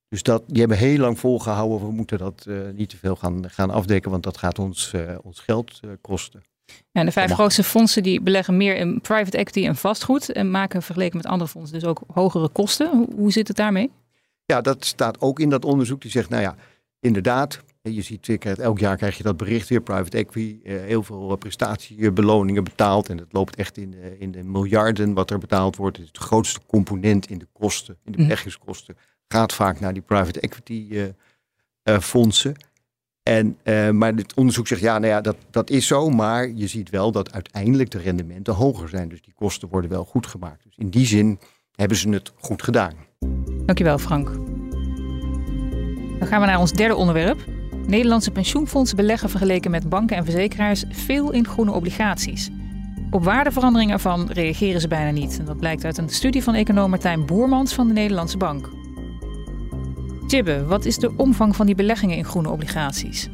Dus 0.09 0.23
dat, 0.23 0.43
die 0.47 0.59
hebben 0.59 0.77
heel 0.77 0.97
lang 0.97 1.19
volgehouden. 1.19 1.87
We 1.87 1.93
moeten 1.93 2.17
dat 2.17 2.45
eh, 2.47 2.55
niet 2.73 2.89
te 2.89 2.97
veel 2.97 3.15
gaan, 3.15 3.49
gaan 3.49 3.69
afdekken, 3.69 4.11
want 4.11 4.23
dat 4.23 4.37
gaat 4.37 4.59
ons, 4.59 4.93
eh, 4.93 5.15
ons 5.23 5.39
geld 5.39 5.79
eh, 5.81 5.89
kosten. 6.01 6.41
Ja, 6.91 7.03
de 7.03 7.11
vijf 7.11 7.31
grootste 7.31 7.63
fondsen 7.63 8.03
die 8.03 8.21
beleggen 8.21 8.57
meer 8.57 8.75
in 8.75 9.01
private 9.01 9.37
equity 9.37 9.67
en 9.67 9.75
vastgoed. 9.75 10.31
En 10.31 10.51
maken 10.51 10.81
vergeleken 10.81 11.17
met 11.17 11.25
andere 11.25 11.49
fondsen 11.49 11.79
dus 11.79 11.89
ook 11.89 12.01
hogere 12.13 12.49
kosten. 12.49 12.89
Hoe, 12.89 13.07
hoe 13.15 13.31
zit 13.31 13.47
het 13.47 13.57
daarmee? 13.57 13.91
Ja, 14.45 14.61
dat 14.61 14.85
staat 14.85 15.21
ook 15.21 15.39
in 15.39 15.49
dat 15.49 15.65
onderzoek. 15.65 16.01
Die 16.01 16.11
zegt, 16.11 16.29
nou 16.29 16.41
ja, 16.41 16.55
inderdaad. 16.99 17.59
Je 17.81 18.01
ziet, 18.01 18.25
je 18.25 18.37
krijgt- 18.37 18.59
elk 18.59 18.79
jaar 18.79 18.97
krijg 18.97 19.17
je 19.17 19.23
dat 19.23 19.37
bericht 19.37 19.69
weer. 19.69 19.81
Private 19.81 20.17
equity, 20.17 20.59
eh, 20.63 20.79
heel 20.81 21.03
veel 21.03 21.31
eh, 21.31 21.37
prestatiebeloningen 21.37 22.63
betaald. 22.63 23.09
En 23.09 23.17
dat 23.17 23.27
loopt 23.33 23.55
echt 23.55 23.77
in 23.77 23.91
de, 23.91 24.15
in 24.19 24.31
de 24.31 24.43
miljarden 24.43 25.13
wat 25.13 25.31
er 25.31 25.37
betaald 25.39 25.75
wordt. 25.75 25.97
Het 25.97 26.17
grootste 26.17 26.59
component 26.67 27.29
in 27.29 27.37
de 27.37 27.47
kosten, 27.53 27.97
in 28.05 28.11
de 28.11 28.17
Mhm. 28.17 28.27
beleggingskosten. 28.27 28.97
Gaat 29.27 29.53
vaak 29.53 29.79
naar 29.79 29.93
die 29.93 30.01
private 30.01 30.39
equity 30.39 30.87
eh, 31.83 31.99
fondsen. 31.99 32.53
En, 33.23 33.57
maar 33.97 34.13
het 34.13 34.33
onderzoek 34.33 34.67
zegt, 34.67 34.81
ja, 34.81 34.97
nou 34.99 35.11
ja, 35.11 35.21
dat, 35.21 35.35
dat 35.51 35.69
is 35.69 35.87
zo. 35.87 36.09
Maar 36.09 36.49
je 36.49 36.67
ziet 36.67 36.89
wel 36.89 37.11
dat 37.11 37.31
uiteindelijk 37.33 37.91
de 37.91 37.97
rendementen 37.99 38.53
hoger 38.53 38.89
zijn. 38.89 39.09
Dus 39.09 39.21
die 39.21 39.33
kosten 39.33 39.67
worden 39.69 39.89
wel 39.89 40.05
goed 40.05 40.27
gemaakt. 40.27 40.63
Dus 40.63 40.73
in 40.77 40.89
die 40.89 41.05
zin 41.05 41.39
hebben 41.75 41.97
ze 41.97 42.09
het 42.09 42.31
goed 42.35 42.63
gedaan. 42.63 42.93
Dankjewel 43.65 43.97
Frank. 43.97 44.27
Dan 46.19 46.27
gaan 46.27 46.41
we 46.41 46.47
naar 46.47 46.59
ons 46.59 46.71
derde 46.71 46.95
onderwerp. 46.95 47.39
Nederlandse 47.89 48.31
pensioenfondsen 48.31 48.97
beleggen 48.97 49.29
vergeleken 49.29 49.71
met 49.71 49.89
banken 49.89 50.17
en 50.17 50.23
verzekeraars 50.23 50.83
veel 50.89 51.31
in 51.31 51.47
groene 51.47 51.71
obligaties. 51.71 52.49
Op 53.11 53.23
waardeverandering 53.23 53.91
ervan 53.91 54.29
reageren 54.31 54.81
ze 54.81 54.87
bijna 54.87 55.11
niet. 55.11 55.41
Dat 55.45 55.57
blijkt 55.57 55.85
uit 55.85 55.97
een 55.97 56.09
studie 56.09 56.43
van 56.43 56.53
econoom 56.53 56.89
Martijn 56.89 57.25
Boermans 57.25 57.73
van 57.73 57.87
de 57.87 57.93
Nederlandse 57.93 58.37
Bank. 58.37 58.69
Tjibbe, 60.27 60.65
wat 60.65 60.85
is 60.85 60.97
de 60.97 61.11
omvang 61.15 61.55
van 61.55 61.65
die 61.65 61.75
beleggingen 61.75 62.17
in 62.17 62.25
groene 62.25 62.49
obligaties? 62.49 63.29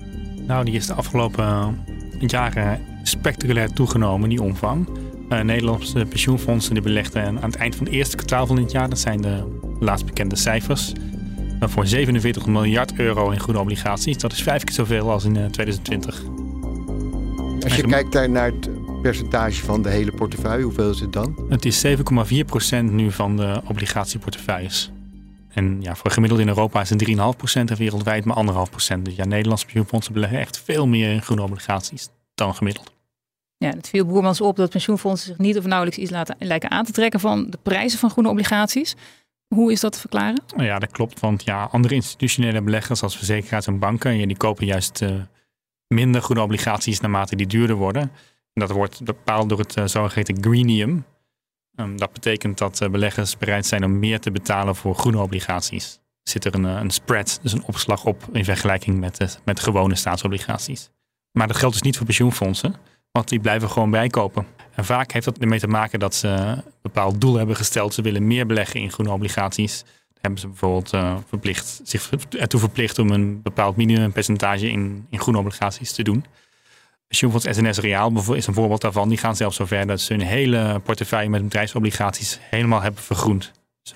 Nou, 0.47 0.65
die 0.65 0.73
is 0.73 0.87
de 0.87 0.93
afgelopen 0.93 1.45
eh, 1.45 2.27
jaren 2.27 2.79
spectaculair 3.03 3.73
toegenomen, 3.73 4.29
die 4.29 4.41
omvang. 4.41 4.87
Eh, 5.29 5.41
Nederlandse 5.41 6.05
pensioenfondsen 6.05 6.73
die 6.73 6.83
belegden 6.83 7.23
aan 7.25 7.35
het 7.49 7.55
eind 7.55 7.75
van 7.75 7.85
het 7.85 7.95
eerste 7.95 8.15
kwartaal 8.15 8.47
van 8.47 8.55
dit 8.55 8.71
jaar, 8.71 8.89
dat 8.89 8.99
zijn 8.99 9.21
de 9.21 9.59
laatst 9.79 10.05
bekende 10.05 10.35
cijfers, 10.35 10.93
eh, 10.93 11.14
voor 11.59 11.87
47 11.87 12.45
miljard 12.45 12.93
euro 12.99 13.29
in 13.29 13.39
groene 13.39 13.59
obligaties. 13.59 14.17
Dat 14.17 14.31
is 14.31 14.43
vijf 14.43 14.63
keer 14.63 14.75
zoveel 14.75 15.11
als 15.11 15.23
in 15.23 15.35
eh, 15.35 15.45
2020. 15.45 16.23
Als 17.63 17.75
je 17.75 17.87
kijkt 17.87 18.29
naar 18.29 18.51
het 18.51 18.69
percentage 19.01 19.63
van 19.63 19.81
de 19.81 19.89
hele 19.89 20.11
portefeuille, 20.11 20.63
hoeveel 20.63 20.89
is 20.89 20.99
het 20.99 21.13
dan? 21.13 21.45
Het 21.49 21.65
is 21.65 21.85
7,4% 21.85 22.83
nu 22.83 23.11
van 23.11 23.37
de 23.37 23.61
obligatieportefeuilles. 23.67 24.91
En 25.49 25.81
ja, 25.81 25.95
voor 25.95 26.11
gemiddeld 26.11 26.41
in 26.41 26.47
Europa 26.47 26.81
is 26.81 26.89
het 26.89 27.07
3,5% 27.07 27.15
en 27.53 27.75
wereldwijd 27.75 28.25
maar 28.25 28.37
1,5%. 28.45 29.01
Dus 29.01 29.15
ja, 29.15 29.25
Nederlandse 29.25 29.65
pensioenfondsen 29.65 30.13
beleggen 30.13 30.39
echt 30.39 30.61
veel 30.65 30.87
meer 30.87 31.11
in 31.11 31.21
groene 31.21 31.43
obligaties 31.43 32.09
dan 32.35 32.55
gemiddeld. 32.55 32.91
Ja, 33.57 33.69
het 33.69 33.89
viel 33.89 34.05
Boermans 34.05 34.41
op 34.41 34.55
dat 34.55 34.69
pensioenfondsen 34.69 35.27
zich 35.27 35.37
niet 35.37 35.57
of 35.57 35.65
nauwelijks 35.65 35.99
iets 35.99 36.11
laten, 36.11 36.35
lijken 36.39 36.71
aan 36.71 36.85
te 36.85 36.91
trekken 36.91 37.19
van 37.19 37.49
de 37.49 37.57
prijzen 37.63 37.99
van 37.99 38.09
groene 38.09 38.29
obligaties. 38.29 38.95
Hoe 39.55 39.71
is 39.71 39.79
dat 39.79 39.93
te 39.93 39.99
verklaren? 39.99 40.43
Nou 40.55 40.67
ja, 40.67 40.79
dat 40.79 40.91
klopt. 40.91 41.19
Want 41.19 41.43
ja, 41.43 41.63
andere 41.71 41.95
institutionele 41.95 42.61
beleggers 42.61 43.03
als 43.03 43.17
verzekeraars 43.17 43.67
en 43.67 43.79
banken, 43.79 44.17
ja, 44.17 44.25
die 44.25 44.37
kopen 44.37 44.65
juist 44.65 45.01
eh, 45.01 45.15
minder 45.87 46.21
groene 46.21 46.41
obligaties 46.41 46.99
naarmate 46.99 47.35
die 47.35 47.47
duurder 47.47 47.75
worden. 47.75 48.01
En 48.53 48.61
dat 48.61 48.71
wordt 48.71 49.03
bepaald 49.03 49.49
door 49.49 49.59
het 49.59 49.77
eh, 49.77 49.85
zogeheten 49.85 50.43
greenium. 50.43 51.05
Ehm, 51.75 51.97
dat 51.97 52.13
betekent 52.13 52.57
dat 52.57 52.81
eh, 52.81 52.89
beleggers 52.89 53.37
bereid 53.37 53.65
zijn 53.65 53.83
om 53.83 53.99
meer 53.99 54.19
te 54.19 54.31
betalen 54.31 54.75
voor 54.75 54.95
groene 54.95 55.19
obligaties. 55.21 55.99
Zit 56.23 56.45
er 56.45 56.55
een, 56.55 56.63
een 56.63 56.91
spread, 56.91 57.39
dus 57.41 57.53
een 57.53 57.65
opslag 57.65 58.05
op 58.05 58.23
in 58.31 58.45
vergelijking 58.45 58.99
met, 58.99 59.39
met 59.45 59.59
gewone 59.59 59.95
staatsobligaties. 59.95 60.89
Maar 61.31 61.47
dat 61.47 61.57
geldt 61.57 61.73
dus 61.73 61.83
niet 61.83 61.97
voor 61.97 62.05
pensioenfondsen, 62.05 62.75
want 63.15 63.29
die 63.29 63.39
blijven 63.39 63.69
gewoon 63.69 63.89
bijkopen. 63.89 64.45
En 64.71 64.85
vaak 64.85 65.11
heeft 65.11 65.25
dat 65.25 65.37
ermee 65.37 65.59
te 65.59 65.67
maken 65.67 65.99
dat 65.99 66.15
ze 66.15 66.27
een 66.27 66.63
bepaald 66.81 67.21
doel 67.21 67.35
hebben 67.35 67.55
gesteld. 67.55 67.93
Ze 67.93 68.01
willen 68.01 68.27
meer 68.27 68.45
beleggen 68.45 68.79
in 68.79 68.91
groene 68.91 69.11
obligaties. 69.11 69.79
Dan 69.79 70.21
hebben 70.21 70.39
ze 70.39 70.47
bijvoorbeeld 70.47 70.93
eh, 70.93 71.15
verplicht, 71.27 71.79
zich 71.83 72.09
ertoe 72.29 72.59
verplicht 72.59 72.99
om 72.99 73.09
een 73.09 73.41
bepaald 73.41 73.75
minimumpercentage 73.75 74.69
in, 74.69 75.05
in 75.09 75.19
groene 75.19 75.39
obligaties 75.39 75.91
te 75.91 76.03
doen. 76.03 76.25
Pensioenfonds 77.07 77.47
SNS 77.57 77.77
Reaal 77.77 78.33
is 78.33 78.47
een 78.47 78.53
voorbeeld 78.53 78.81
daarvan. 78.81 79.09
Die 79.09 79.17
gaan 79.17 79.35
zelfs 79.35 79.55
zover 79.55 79.87
dat 79.87 80.01
ze 80.01 80.13
hun 80.13 80.21
hele 80.21 80.79
portefeuille 80.83 81.29
met 81.29 81.43
bedrijfsobligaties 81.43 82.39
helemaal 82.41 82.81
hebben 82.81 83.03
vergroend. 83.03 83.51
Dus 83.83 83.93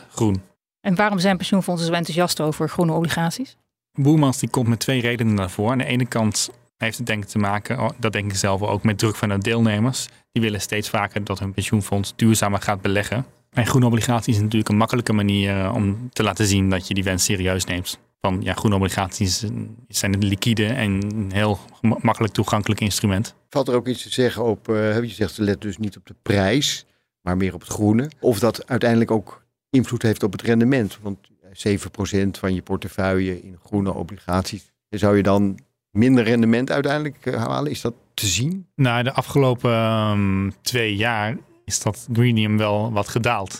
100% 0.00 0.06
groen. 0.10 0.42
En 0.80 0.94
waarom 0.94 1.18
zijn 1.18 1.36
pensioenfondsen 1.36 1.86
zo 1.86 1.92
enthousiast 1.92 2.40
over 2.40 2.68
groene 2.68 2.92
obligaties? 2.92 3.56
Boermans 3.92 4.38
die 4.38 4.48
komt 4.48 4.68
met 4.68 4.78
twee 4.78 5.00
redenen 5.00 5.36
daarvoor. 5.36 5.70
Aan 5.70 5.78
de 5.78 5.84
ene 5.84 6.06
kant 6.06 6.50
heeft 6.76 6.98
het 6.98 7.06
denk 7.06 7.22
ik 7.22 7.28
te 7.28 7.38
maken, 7.38 7.80
oh, 7.80 7.90
dat 7.98 8.12
denk 8.12 8.30
ik 8.30 8.36
zelf 8.36 8.62
ook, 8.62 8.82
met 8.82 8.98
druk 8.98 9.16
van 9.16 9.28
de 9.28 9.38
deelnemers. 9.38 10.08
Die 10.32 10.42
willen 10.42 10.60
steeds 10.60 10.88
vaker 10.88 11.24
dat 11.24 11.38
hun 11.38 11.52
pensioenfonds 11.52 12.12
duurzamer 12.16 12.62
gaat 12.62 12.80
beleggen. 12.80 13.26
En 13.50 13.66
groene 13.66 13.86
obligaties 13.86 14.34
is 14.34 14.42
natuurlijk 14.42 14.68
een 14.68 14.76
makkelijke 14.76 15.12
manier 15.12 15.60
eh, 15.60 15.74
om 15.74 16.10
te 16.12 16.22
laten 16.22 16.46
zien 16.46 16.70
dat 16.70 16.88
je 16.88 16.94
die 16.94 17.04
wens 17.04 17.24
serieus 17.24 17.64
neemt. 17.64 17.98
Van 18.20 18.40
ja, 18.42 18.54
groene 18.54 18.76
obligaties 18.76 19.42
eh, 19.42 19.50
zijn 19.88 20.14
een 20.14 20.24
liquide 20.24 20.66
en 20.66 20.90
een 21.14 21.32
heel 21.32 21.58
makkelijk 21.80 22.32
toegankelijk 22.32 22.80
instrument. 22.80 23.34
Valt 23.48 23.68
er 23.68 23.74
ook 23.74 23.86
iets 23.86 24.02
te 24.02 24.10
zeggen 24.12 24.44
op, 24.44 24.68
eh, 24.68 25.02
je 25.02 25.08
zegt 25.08 25.34
ze 25.34 25.42
let 25.42 25.60
dus 25.60 25.78
niet 25.78 25.96
op 25.96 26.06
de 26.06 26.14
prijs, 26.22 26.86
maar 27.20 27.36
meer 27.36 27.54
op 27.54 27.60
het 27.60 27.70
groene. 27.70 28.10
Of 28.20 28.38
dat 28.38 28.66
uiteindelijk 28.68 29.10
ook 29.10 29.44
invloed 29.70 30.02
heeft 30.02 30.22
op 30.22 30.32
het 30.32 30.42
rendement. 30.42 30.98
Want 31.02 31.18
7% 31.52 32.38
van 32.38 32.54
je 32.54 32.62
portefeuille 32.62 33.42
in 33.42 33.58
groene 33.64 33.94
obligaties, 33.94 34.72
zou 34.88 35.16
je 35.16 35.22
dan 35.22 35.58
minder 35.96 36.24
rendement 36.24 36.70
uiteindelijk 36.70 37.26
eh, 37.26 37.34
halen? 37.34 37.70
Is 37.70 37.80
dat 37.80 37.94
te 38.14 38.26
zien? 38.26 38.66
Nou, 38.74 39.02
de 39.02 39.12
afgelopen 39.12 39.72
ehm, 39.72 40.50
twee 40.62 40.96
jaar 40.96 41.36
is 41.64 41.80
dat 41.80 42.08
greenium 42.12 42.56
wel 42.58 42.92
wat 42.92 43.08
gedaald. 43.08 43.50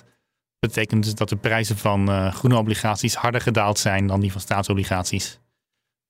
Dat 0.59 0.71
betekent 0.75 1.05
dus 1.05 1.14
dat 1.14 1.28
de 1.28 1.37
prijzen 1.37 1.76
van 1.76 2.11
eh, 2.11 2.35
groene 2.35 2.57
obligaties 2.57 3.14
harder 3.14 3.40
gedaald 3.40 3.78
zijn 3.78 4.07
dan 4.07 4.21
die 4.21 4.33
van 4.33 4.40
staatsobligaties. 4.40 5.40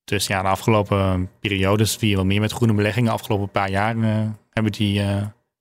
Dus 0.03 0.27
ja, 0.27 0.41
de 0.41 0.47
afgelopen 0.47 1.29
periodes 1.39 1.99
zie 1.99 2.09
je 2.09 2.15
wel 2.15 2.25
meer 2.25 2.41
met 2.41 2.51
groene 2.51 2.73
beleggingen. 2.73 3.09
De 3.09 3.15
afgelopen 3.15 3.49
paar 3.49 3.69
jaar 3.69 3.97
eh, 3.97 4.29
hebben 4.49 4.71
die 4.71 5.01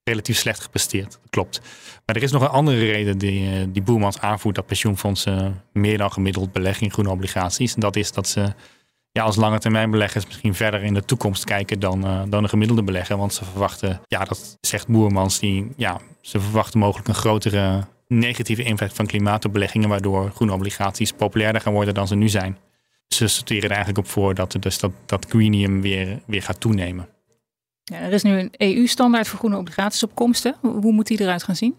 relatief 0.05 0.37
slecht 0.37 0.61
gepresteerd. 0.61 1.11
Dat 1.11 1.31
klopt. 1.31 1.61
Maar 2.07 2.17
er 2.17 2.23
is 2.23 2.33
nog 2.33 2.43
een 2.43 2.49
andere 2.49 2.79
reden 2.79 3.19
die, 3.19 3.71
die 3.71 3.83
Boermans 3.83 4.21
aanvoert 4.21 4.55
dat 4.55 4.67
pensioenfondsen 4.67 5.63
meer 5.73 5.99
dan 5.99 6.13
gemiddeld 6.13 6.53
beleggen 6.53 6.85
in 6.87 6.93
groene 6.93 7.11
obligaties. 7.11 7.75
En 7.75 7.81
dat 7.81 7.97
is 7.97 8.13
dat 8.13 8.29
ze 8.29 8.55
ja, 9.17 9.23
als 9.23 9.37
lange 9.37 9.59
termijn 9.59 9.91
beleggers 9.91 10.27
misschien 10.27 10.55
verder 10.55 10.83
in 10.83 10.95
de 10.95 11.05
toekomst 11.05 11.45
kijken 11.45 11.81
dan, 11.81 12.05
eh, 12.05 12.23
dan 12.29 12.43
een 12.43 12.49
gemiddelde 12.49 12.83
belegger. 12.83 13.17
Want 13.17 13.35
ze 13.35 13.45
verwachten, 13.45 14.01
ja, 14.07 14.25
dat 14.25 14.57
zegt 14.61 14.89
Boermans, 14.89 15.39
die, 15.39 15.69
ja, 15.77 16.01
ze 16.21 16.41
verwachten 16.41 16.79
mogelijk 16.79 17.09
een 17.09 17.15
grotere 17.15 17.85
negatieve 18.09 18.63
impact 18.63 18.95
van 18.95 19.07
klimaat 19.07 19.45
op 19.45 19.53
beleggingen, 19.53 19.89
waardoor 19.89 20.31
groene 20.31 20.53
obligaties 20.53 21.13
populairder 21.13 21.61
gaan 21.61 21.73
worden 21.73 21.95
dan 21.95 22.09
ze 22.09 22.15
nu 22.15 22.29
zijn. 22.29 22.59
Ze 23.09 23.29
sorteren 23.29 23.63
er 23.63 23.71
eigenlijk 23.71 23.99
op 23.99 24.07
voor 24.07 24.35
dat, 24.35 24.57
dus 24.61 24.79
dat, 24.79 24.93
dat 25.07 25.27
greenium 25.29 25.81
weer, 25.81 26.21
weer 26.27 26.43
gaat 26.43 26.61
toenemen. 26.61 27.09
Ja, 27.85 27.99
er 27.99 28.13
is 28.13 28.23
nu 28.23 28.39
een 28.39 28.51
EU-standaard 28.57 29.29
voor 29.29 29.39
groene 29.39 29.57
obligaties 29.57 30.03
op 30.03 30.15
komsten. 30.15 30.57
Hoe 30.61 30.93
moet 30.93 31.07
die 31.07 31.21
eruit 31.21 31.43
gaan 31.43 31.57
zien? 31.57 31.75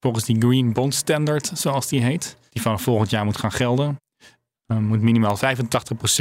Volgens 0.00 0.24
die 0.24 0.36
Green 0.38 0.72
Bond 0.72 0.94
Standard, 0.94 1.50
zoals 1.54 1.88
die 1.88 2.02
heet, 2.02 2.36
die 2.50 2.62
van 2.62 2.80
volgend 2.80 3.10
jaar 3.10 3.24
moet 3.24 3.36
gaan 3.38 3.52
gelden, 3.52 3.96
moet 4.66 5.00
minimaal 5.00 5.36
85% 5.36 5.38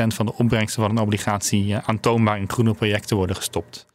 van 0.08 0.26
de 0.26 0.34
opbrengsten 0.34 0.82
van 0.82 0.92
een 0.92 1.04
obligatie 1.04 1.66
uh, 1.66 1.78
aantoonbaar 1.78 2.38
in 2.38 2.50
groene 2.50 2.74
projecten 2.74 3.18
worden 3.18 3.36
gestopt. 3.36 3.86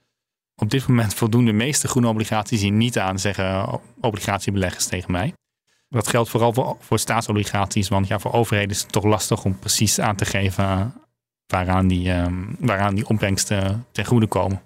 Op 0.55 0.71
dit 0.71 0.87
moment 0.87 1.15
voldoen 1.15 1.45
de 1.45 1.53
meeste 1.53 1.89
groene 1.89 2.09
obligaties 2.09 2.61
hier 2.61 2.73
niet 2.73 2.99
aan, 2.99 3.19
zeggen 3.19 3.81
obligatiebeleggers 4.01 4.87
tegen 4.87 5.13
mij. 5.13 5.33
Dat 5.89 6.09
geldt 6.09 6.29
vooral 6.29 6.53
voor, 6.53 6.77
voor 6.81 6.99
staatsobligaties, 6.99 7.89
want 7.89 8.07
ja, 8.07 8.19
voor 8.19 8.33
overheden 8.33 8.71
is 8.71 8.81
het 8.81 8.93
toch 8.93 9.05
lastig 9.05 9.45
om 9.45 9.59
precies 9.59 10.01
aan 10.01 10.17
te 10.17 10.25
geven 10.25 10.95
waaraan 11.47 11.89
die, 11.89 12.11
um, 12.11 12.57
waaraan 12.59 12.95
die 12.95 13.09
opbrengsten 13.09 13.87
ten 13.93 14.05
goede 14.05 14.27
komen. 14.27 14.63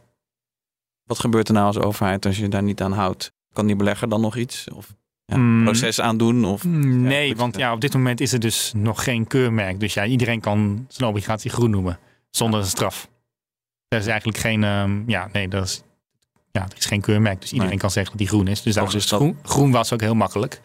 Wat 1.05 1.19
gebeurt 1.19 1.49
er 1.49 1.55
nou 1.55 1.67
als 1.67 1.79
overheid 1.79 2.26
als 2.26 2.37
je 2.37 2.49
daar 2.49 2.62
niet 2.62 2.83
aan 2.83 2.93
houdt? 2.93 3.33
Kan 3.53 3.67
die 3.67 3.76
belegger 3.76 4.09
dan 4.09 4.21
nog 4.21 4.37
iets? 4.37 4.69
Of 4.71 4.95
ja, 5.26 5.37
mm. 5.37 5.64
proces 5.64 6.00
aandoen? 6.00 6.45
Of, 6.45 6.64
nee, 6.64 7.28
ja, 7.28 7.35
want 7.35 7.57
ja, 7.57 7.73
op 7.73 7.81
dit 7.81 7.95
moment 7.95 8.21
is 8.21 8.33
er 8.33 8.40
dus 8.40 8.73
nog 8.76 9.04
geen 9.04 9.26
keurmerk. 9.26 9.81
Dus 9.81 9.95
ja, 9.95 10.04
iedereen 10.04 10.40
kan 10.40 10.87
zijn 10.88 11.09
obligatie 11.09 11.50
groen 11.50 11.71
noemen, 11.71 11.99
zonder 12.31 12.61
een 12.61 12.66
straf. 12.66 13.09
Er 13.88 13.99
is 13.99 14.07
eigenlijk 14.07 14.38
geen, 14.38 14.62
um, 14.62 15.04
ja, 15.07 15.28
nee, 15.33 15.49
dat 15.49 15.64
is, 15.64 15.83
ja, 16.52 16.62
er 16.62 16.76
is 16.76 16.87
geen 16.87 17.00
keurmerk. 17.00 17.40
Dus 17.40 17.52
iedereen 17.52 17.78
kan 17.78 17.90
zeggen 17.90 18.11
dat 18.11 18.21
die 18.21 18.37
groen 18.37 18.49
is. 18.49 18.62
Dus 18.62 18.75
daarom 18.75 18.95
is 18.95 19.11
groen, 19.11 19.38
groen 19.43 19.71
was 19.71 19.93
ook 19.93 20.00
heel 20.00 20.14
makkelijk. 20.14 20.61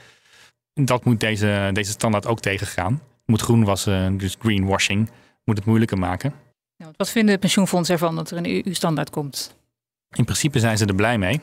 Dat 0.73 1.05
moet 1.05 1.19
deze, 1.19 1.69
deze 1.73 1.91
standaard 1.91 2.25
ook 2.27 2.39
tegengaan. 2.39 3.01
Moet 3.25 3.41
groen 3.41 3.63
wassen, 3.63 4.17
dus 4.17 4.35
greenwashing, 4.39 5.09
moet 5.43 5.57
het 5.57 5.65
moeilijker 5.65 5.97
maken. 5.97 6.33
Ja, 6.75 6.91
wat 6.97 7.09
vinden 7.09 7.39
pensioenfondsen 7.39 7.93
ervan 7.93 8.15
dat 8.15 8.31
er 8.31 8.37
een 8.37 8.65
EU-standaard 8.65 9.09
komt? 9.09 9.55
In 10.15 10.23
principe 10.23 10.59
zijn 10.59 10.77
ze 10.77 10.85
er 10.85 10.95
blij 10.95 11.17
mee. 11.17 11.41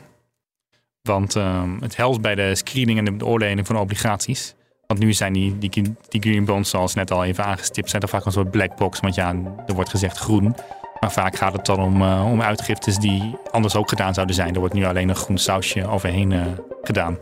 Want 1.07 1.35
um, 1.35 1.77
het 1.81 1.95
helpt 1.95 2.21
bij 2.21 2.35
de 2.35 2.55
screening 2.55 2.97
en 2.97 3.05
de 3.05 3.11
beoordeling 3.11 3.67
van 3.67 3.77
obligaties. 3.77 4.55
Want 4.87 4.99
nu 4.99 5.13
zijn 5.13 5.33
die, 5.33 5.57
die, 5.57 5.95
die 6.09 6.21
green 6.21 6.45
bonds, 6.45 6.69
zoals 6.69 6.93
net 6.93 7.11
al 7.11 7.23
even 7.23 7.45
aangestipt, 7.45 7.89
zijn 7.89 8.01
er 8.01 8.07
vaak 8.07 8.25
een 8.25 8.31
soort 8.31 8.51
black 8.51 8.75
box. 8.75 8.99
Want 8.99 9.15
ja, 9.15 9.35
er 9.67 9.73
wordt 9.73 9.89
gezegd 9.89 10.17
groen. 10.17 10.55
Maar 10.99 11.11
vaak 11.11 11.35
gaat 11.35 11.53
het 11.53 11.65
dan 11.65 11.79
om, 11.79 12.01
uh, 12.01 12.29
om 12.31 12.41
uitgiftes 12.41 12.97
die 12.97 13.35
anders 13.51 13.75
ook 13.75 13.89
gedaan 13.89 14.13
zouden 14.13 14.35
zijn. 14.35 14.53
Er 14.53 14.59
wordt 14.59 14.73
nu 14.73 14.85
alleen 14.85 15.09
een 15.09 15.15
groen 15.15 15.37
sausje 15.37 15.87
overheen 15.87 16.31
uh, 16.31 16.41
gedaan. 16.81 17.17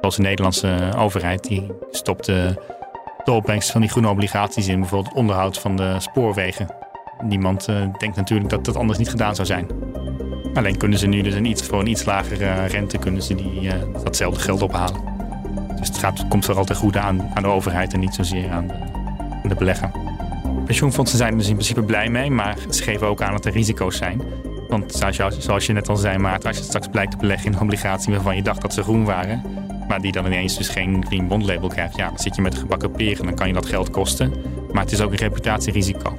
Zoals 0.00 0.16
de 0.16 0.22
Nederlandse 0.22 0.92
overheid, 0.96 1.44
die 1.44 1.70
stopt 1.90 2.24
de, 2.26 2.54
opbrengst 3.24 3.70
van 3.70 3.80
die 3.80 3.90
groene 3.90 4.08
obligaties 4.08 4.68
in. 4.68 4.80
Bijvoorbeeld 4.80 5.14
onderhoud 5.14 5.58
van 5.58 5.76
de 5.76 5.94
spoorwegen. 5.98 6.68
Niemand 7.22 7.68
uh, 7.68 7.76
denkt 7.98 8.16
natuurlijk 8.16 8.50
dat 8.50 8.64
dat 8.64 8.76
anders 8.76 8.98
niet 8.98 9.10
gedaan 9.10 9.34
zou 9.34 9.46
zijn. 9.46 9.66
Alleen 10.54 10.76
kunnen 10.76 10.98
ze 10.98 11.06
nu 11.06 11.22
dus 11.22 11.34
een 11.34 11.44
iets, 11.44 11.62
voor 11.62 11.80
een 11.80 11.86
iets 11.86 12.04
lagere 12.04 12.66
rente 12.66 12.98
kunnen 12.98 13.22
ze 13.22 13.34
die, 13.34 13.62
uh, 13.62 13.72
datzelfde 14.04 14.40
geld 14.40 14.62
ophalen. 14.62 15.00
Dus 15.78 15.88
het 15.88 15.98
gaat, 15.98 16.28
komt 16.28 16.44
vooral 16.44 16.64
ten 16.64 16.76
goede 16.76 16.98
aan, 16.98 17.30
aan 17.34 17.42
de 17.42 17.48
overheid 17.48 17.92
en 17.92 18.00
niet 18.00 18.14
zozeer 18.14 18.50
aan 18.50 18.66
de, 18.66 18.74
aan 19.42 19.48
de 19.48 19.54
belegger. 19.54 19.90
Pensioenfondsen 20.64 21.18
zijn 21.18 21.32
er 21.32 21.38
dus 21.38 21.48
in 21.48 21.54
principe 21.54 21.82
blij 21.82 22.08
mee, 22.08 22.30
maar 22.30 22.56
ze 22.70 22.82
geven 22.82 23.06
ook 23.06 23.22
aan 23.22 23.32
dat 23.32 23.44
er 23.44 23.52
risico's 23.52 23.96
zijn. 23.96 24.22
Want 24.68 24.92
zoals 24.92 25.16
je, 25.16 25.30
zoals 25.38 25.66
je 25.66 25.72
net 25.72 25.88
al 25.88 25.96
zei, 25.96 26.18
Maarten, 26.18 26.48
als 26.48 26.58
je 26.58 26.64
straks 26.64 26.88
blijkt 26.88 27.10
te 27.10 27.16
beleggen 27.16 27.46
in 27.46 27.52
een 27.52 27.60
obligatie 27.62 28.12
waarvan 28.12 28.36
je 28.36 28.42
dacht 28.42 28.62
dat 28.62 28.74
ze 28.74 28.82
groen 28.82 29.04
waren, 29.04 29.42
maar 29.88 30.00
die 30.00 30.12
dan 30.12 30.26
ineens 30.26 30.56
dus 30.56 30.68
geen 30.68 31.06
green 31.06 31.28
bond 31.28 31.46
label 31.46 31.68
krijgt, 31.68 31.96
ja, 31.96 32.08
dan 32.08 32.18
zit 32.18 32.36
je 32.36 32.42
met 32.42 32.54
gebakken 32.54 32.90
peren, 32.90 33.24
dan 33.24 33.34
kan 33.34 33.46
je 33.46 33.52
dat 33.52 33.66
geld 33.66 33.90
kosten. 33.90 34.32
Maar 34.72 34.82
het 34.82 34.92
is 34.92 35.00
ook 35.00 35.10
een 35.10 35.16
reputatierisico. 35.16 36.16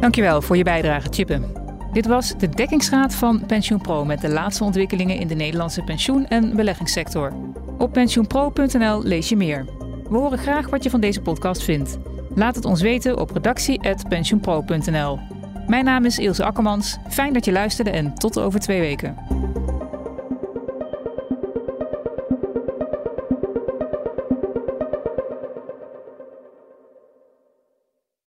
Dankjewel 0.00 0.42
voor 0.42 0.56
je 0.56 0.64
bijdrage, 0.64 1.08
Chippen. 1.10 1.63
Dit 1.94 2.06
was 2.06 2.34
de 2.38 2.48
dekkingsraad 2.48 3.14
van 3.14 3.46
PensioenPro 3.46 4.04
met 4.04 4.20
de 4.20 4.28
laatste 4.28 4.64
ontwikkelingen 4.64 5.18
in 5.18 5.26
de 5.26 5.34
Nederlandse 5.34 5.82
pensioen- 5.82 6.26
en 6.26 6.56
beleggingssector. 6.56 7.32
Op 7.78 7.92
pensioenpro.nl 7.92 9.02
lees 9.02 9.28
je 9.28 9.36
meer. 9.36 9.64
We 10.08 10.16
horen 10.16 10.38
graag 10.38 10.70
wat 10.70 10.82
je 10.82 10.90
van 10.90 11.00
deze 11.00 11.20
podcast 11.20 11.62
vindt. 11.62 11.98
Laat 12.34 12.54
het 12.54 12.64
ons 12.64 12.80
weten 12.80 13.18
op 13.18 13.30
redactie.pensioenpro.nl. 13.30 15.18
Mijn 15.66 15.84
naam 15.84 16.04
is 16.04 16.18
Ilse 16.18 16.44
Akkermans. 16.44 16.98
Fijn 17.08 17.32
dat 17.32 17.44
je 17.44 17.52
luisterde 17.52 17.90
en 17.90 18.14
tot 18.14 18.38
over 18.38 18.60
twee 18.60 18.80
weken. 18.80 19.16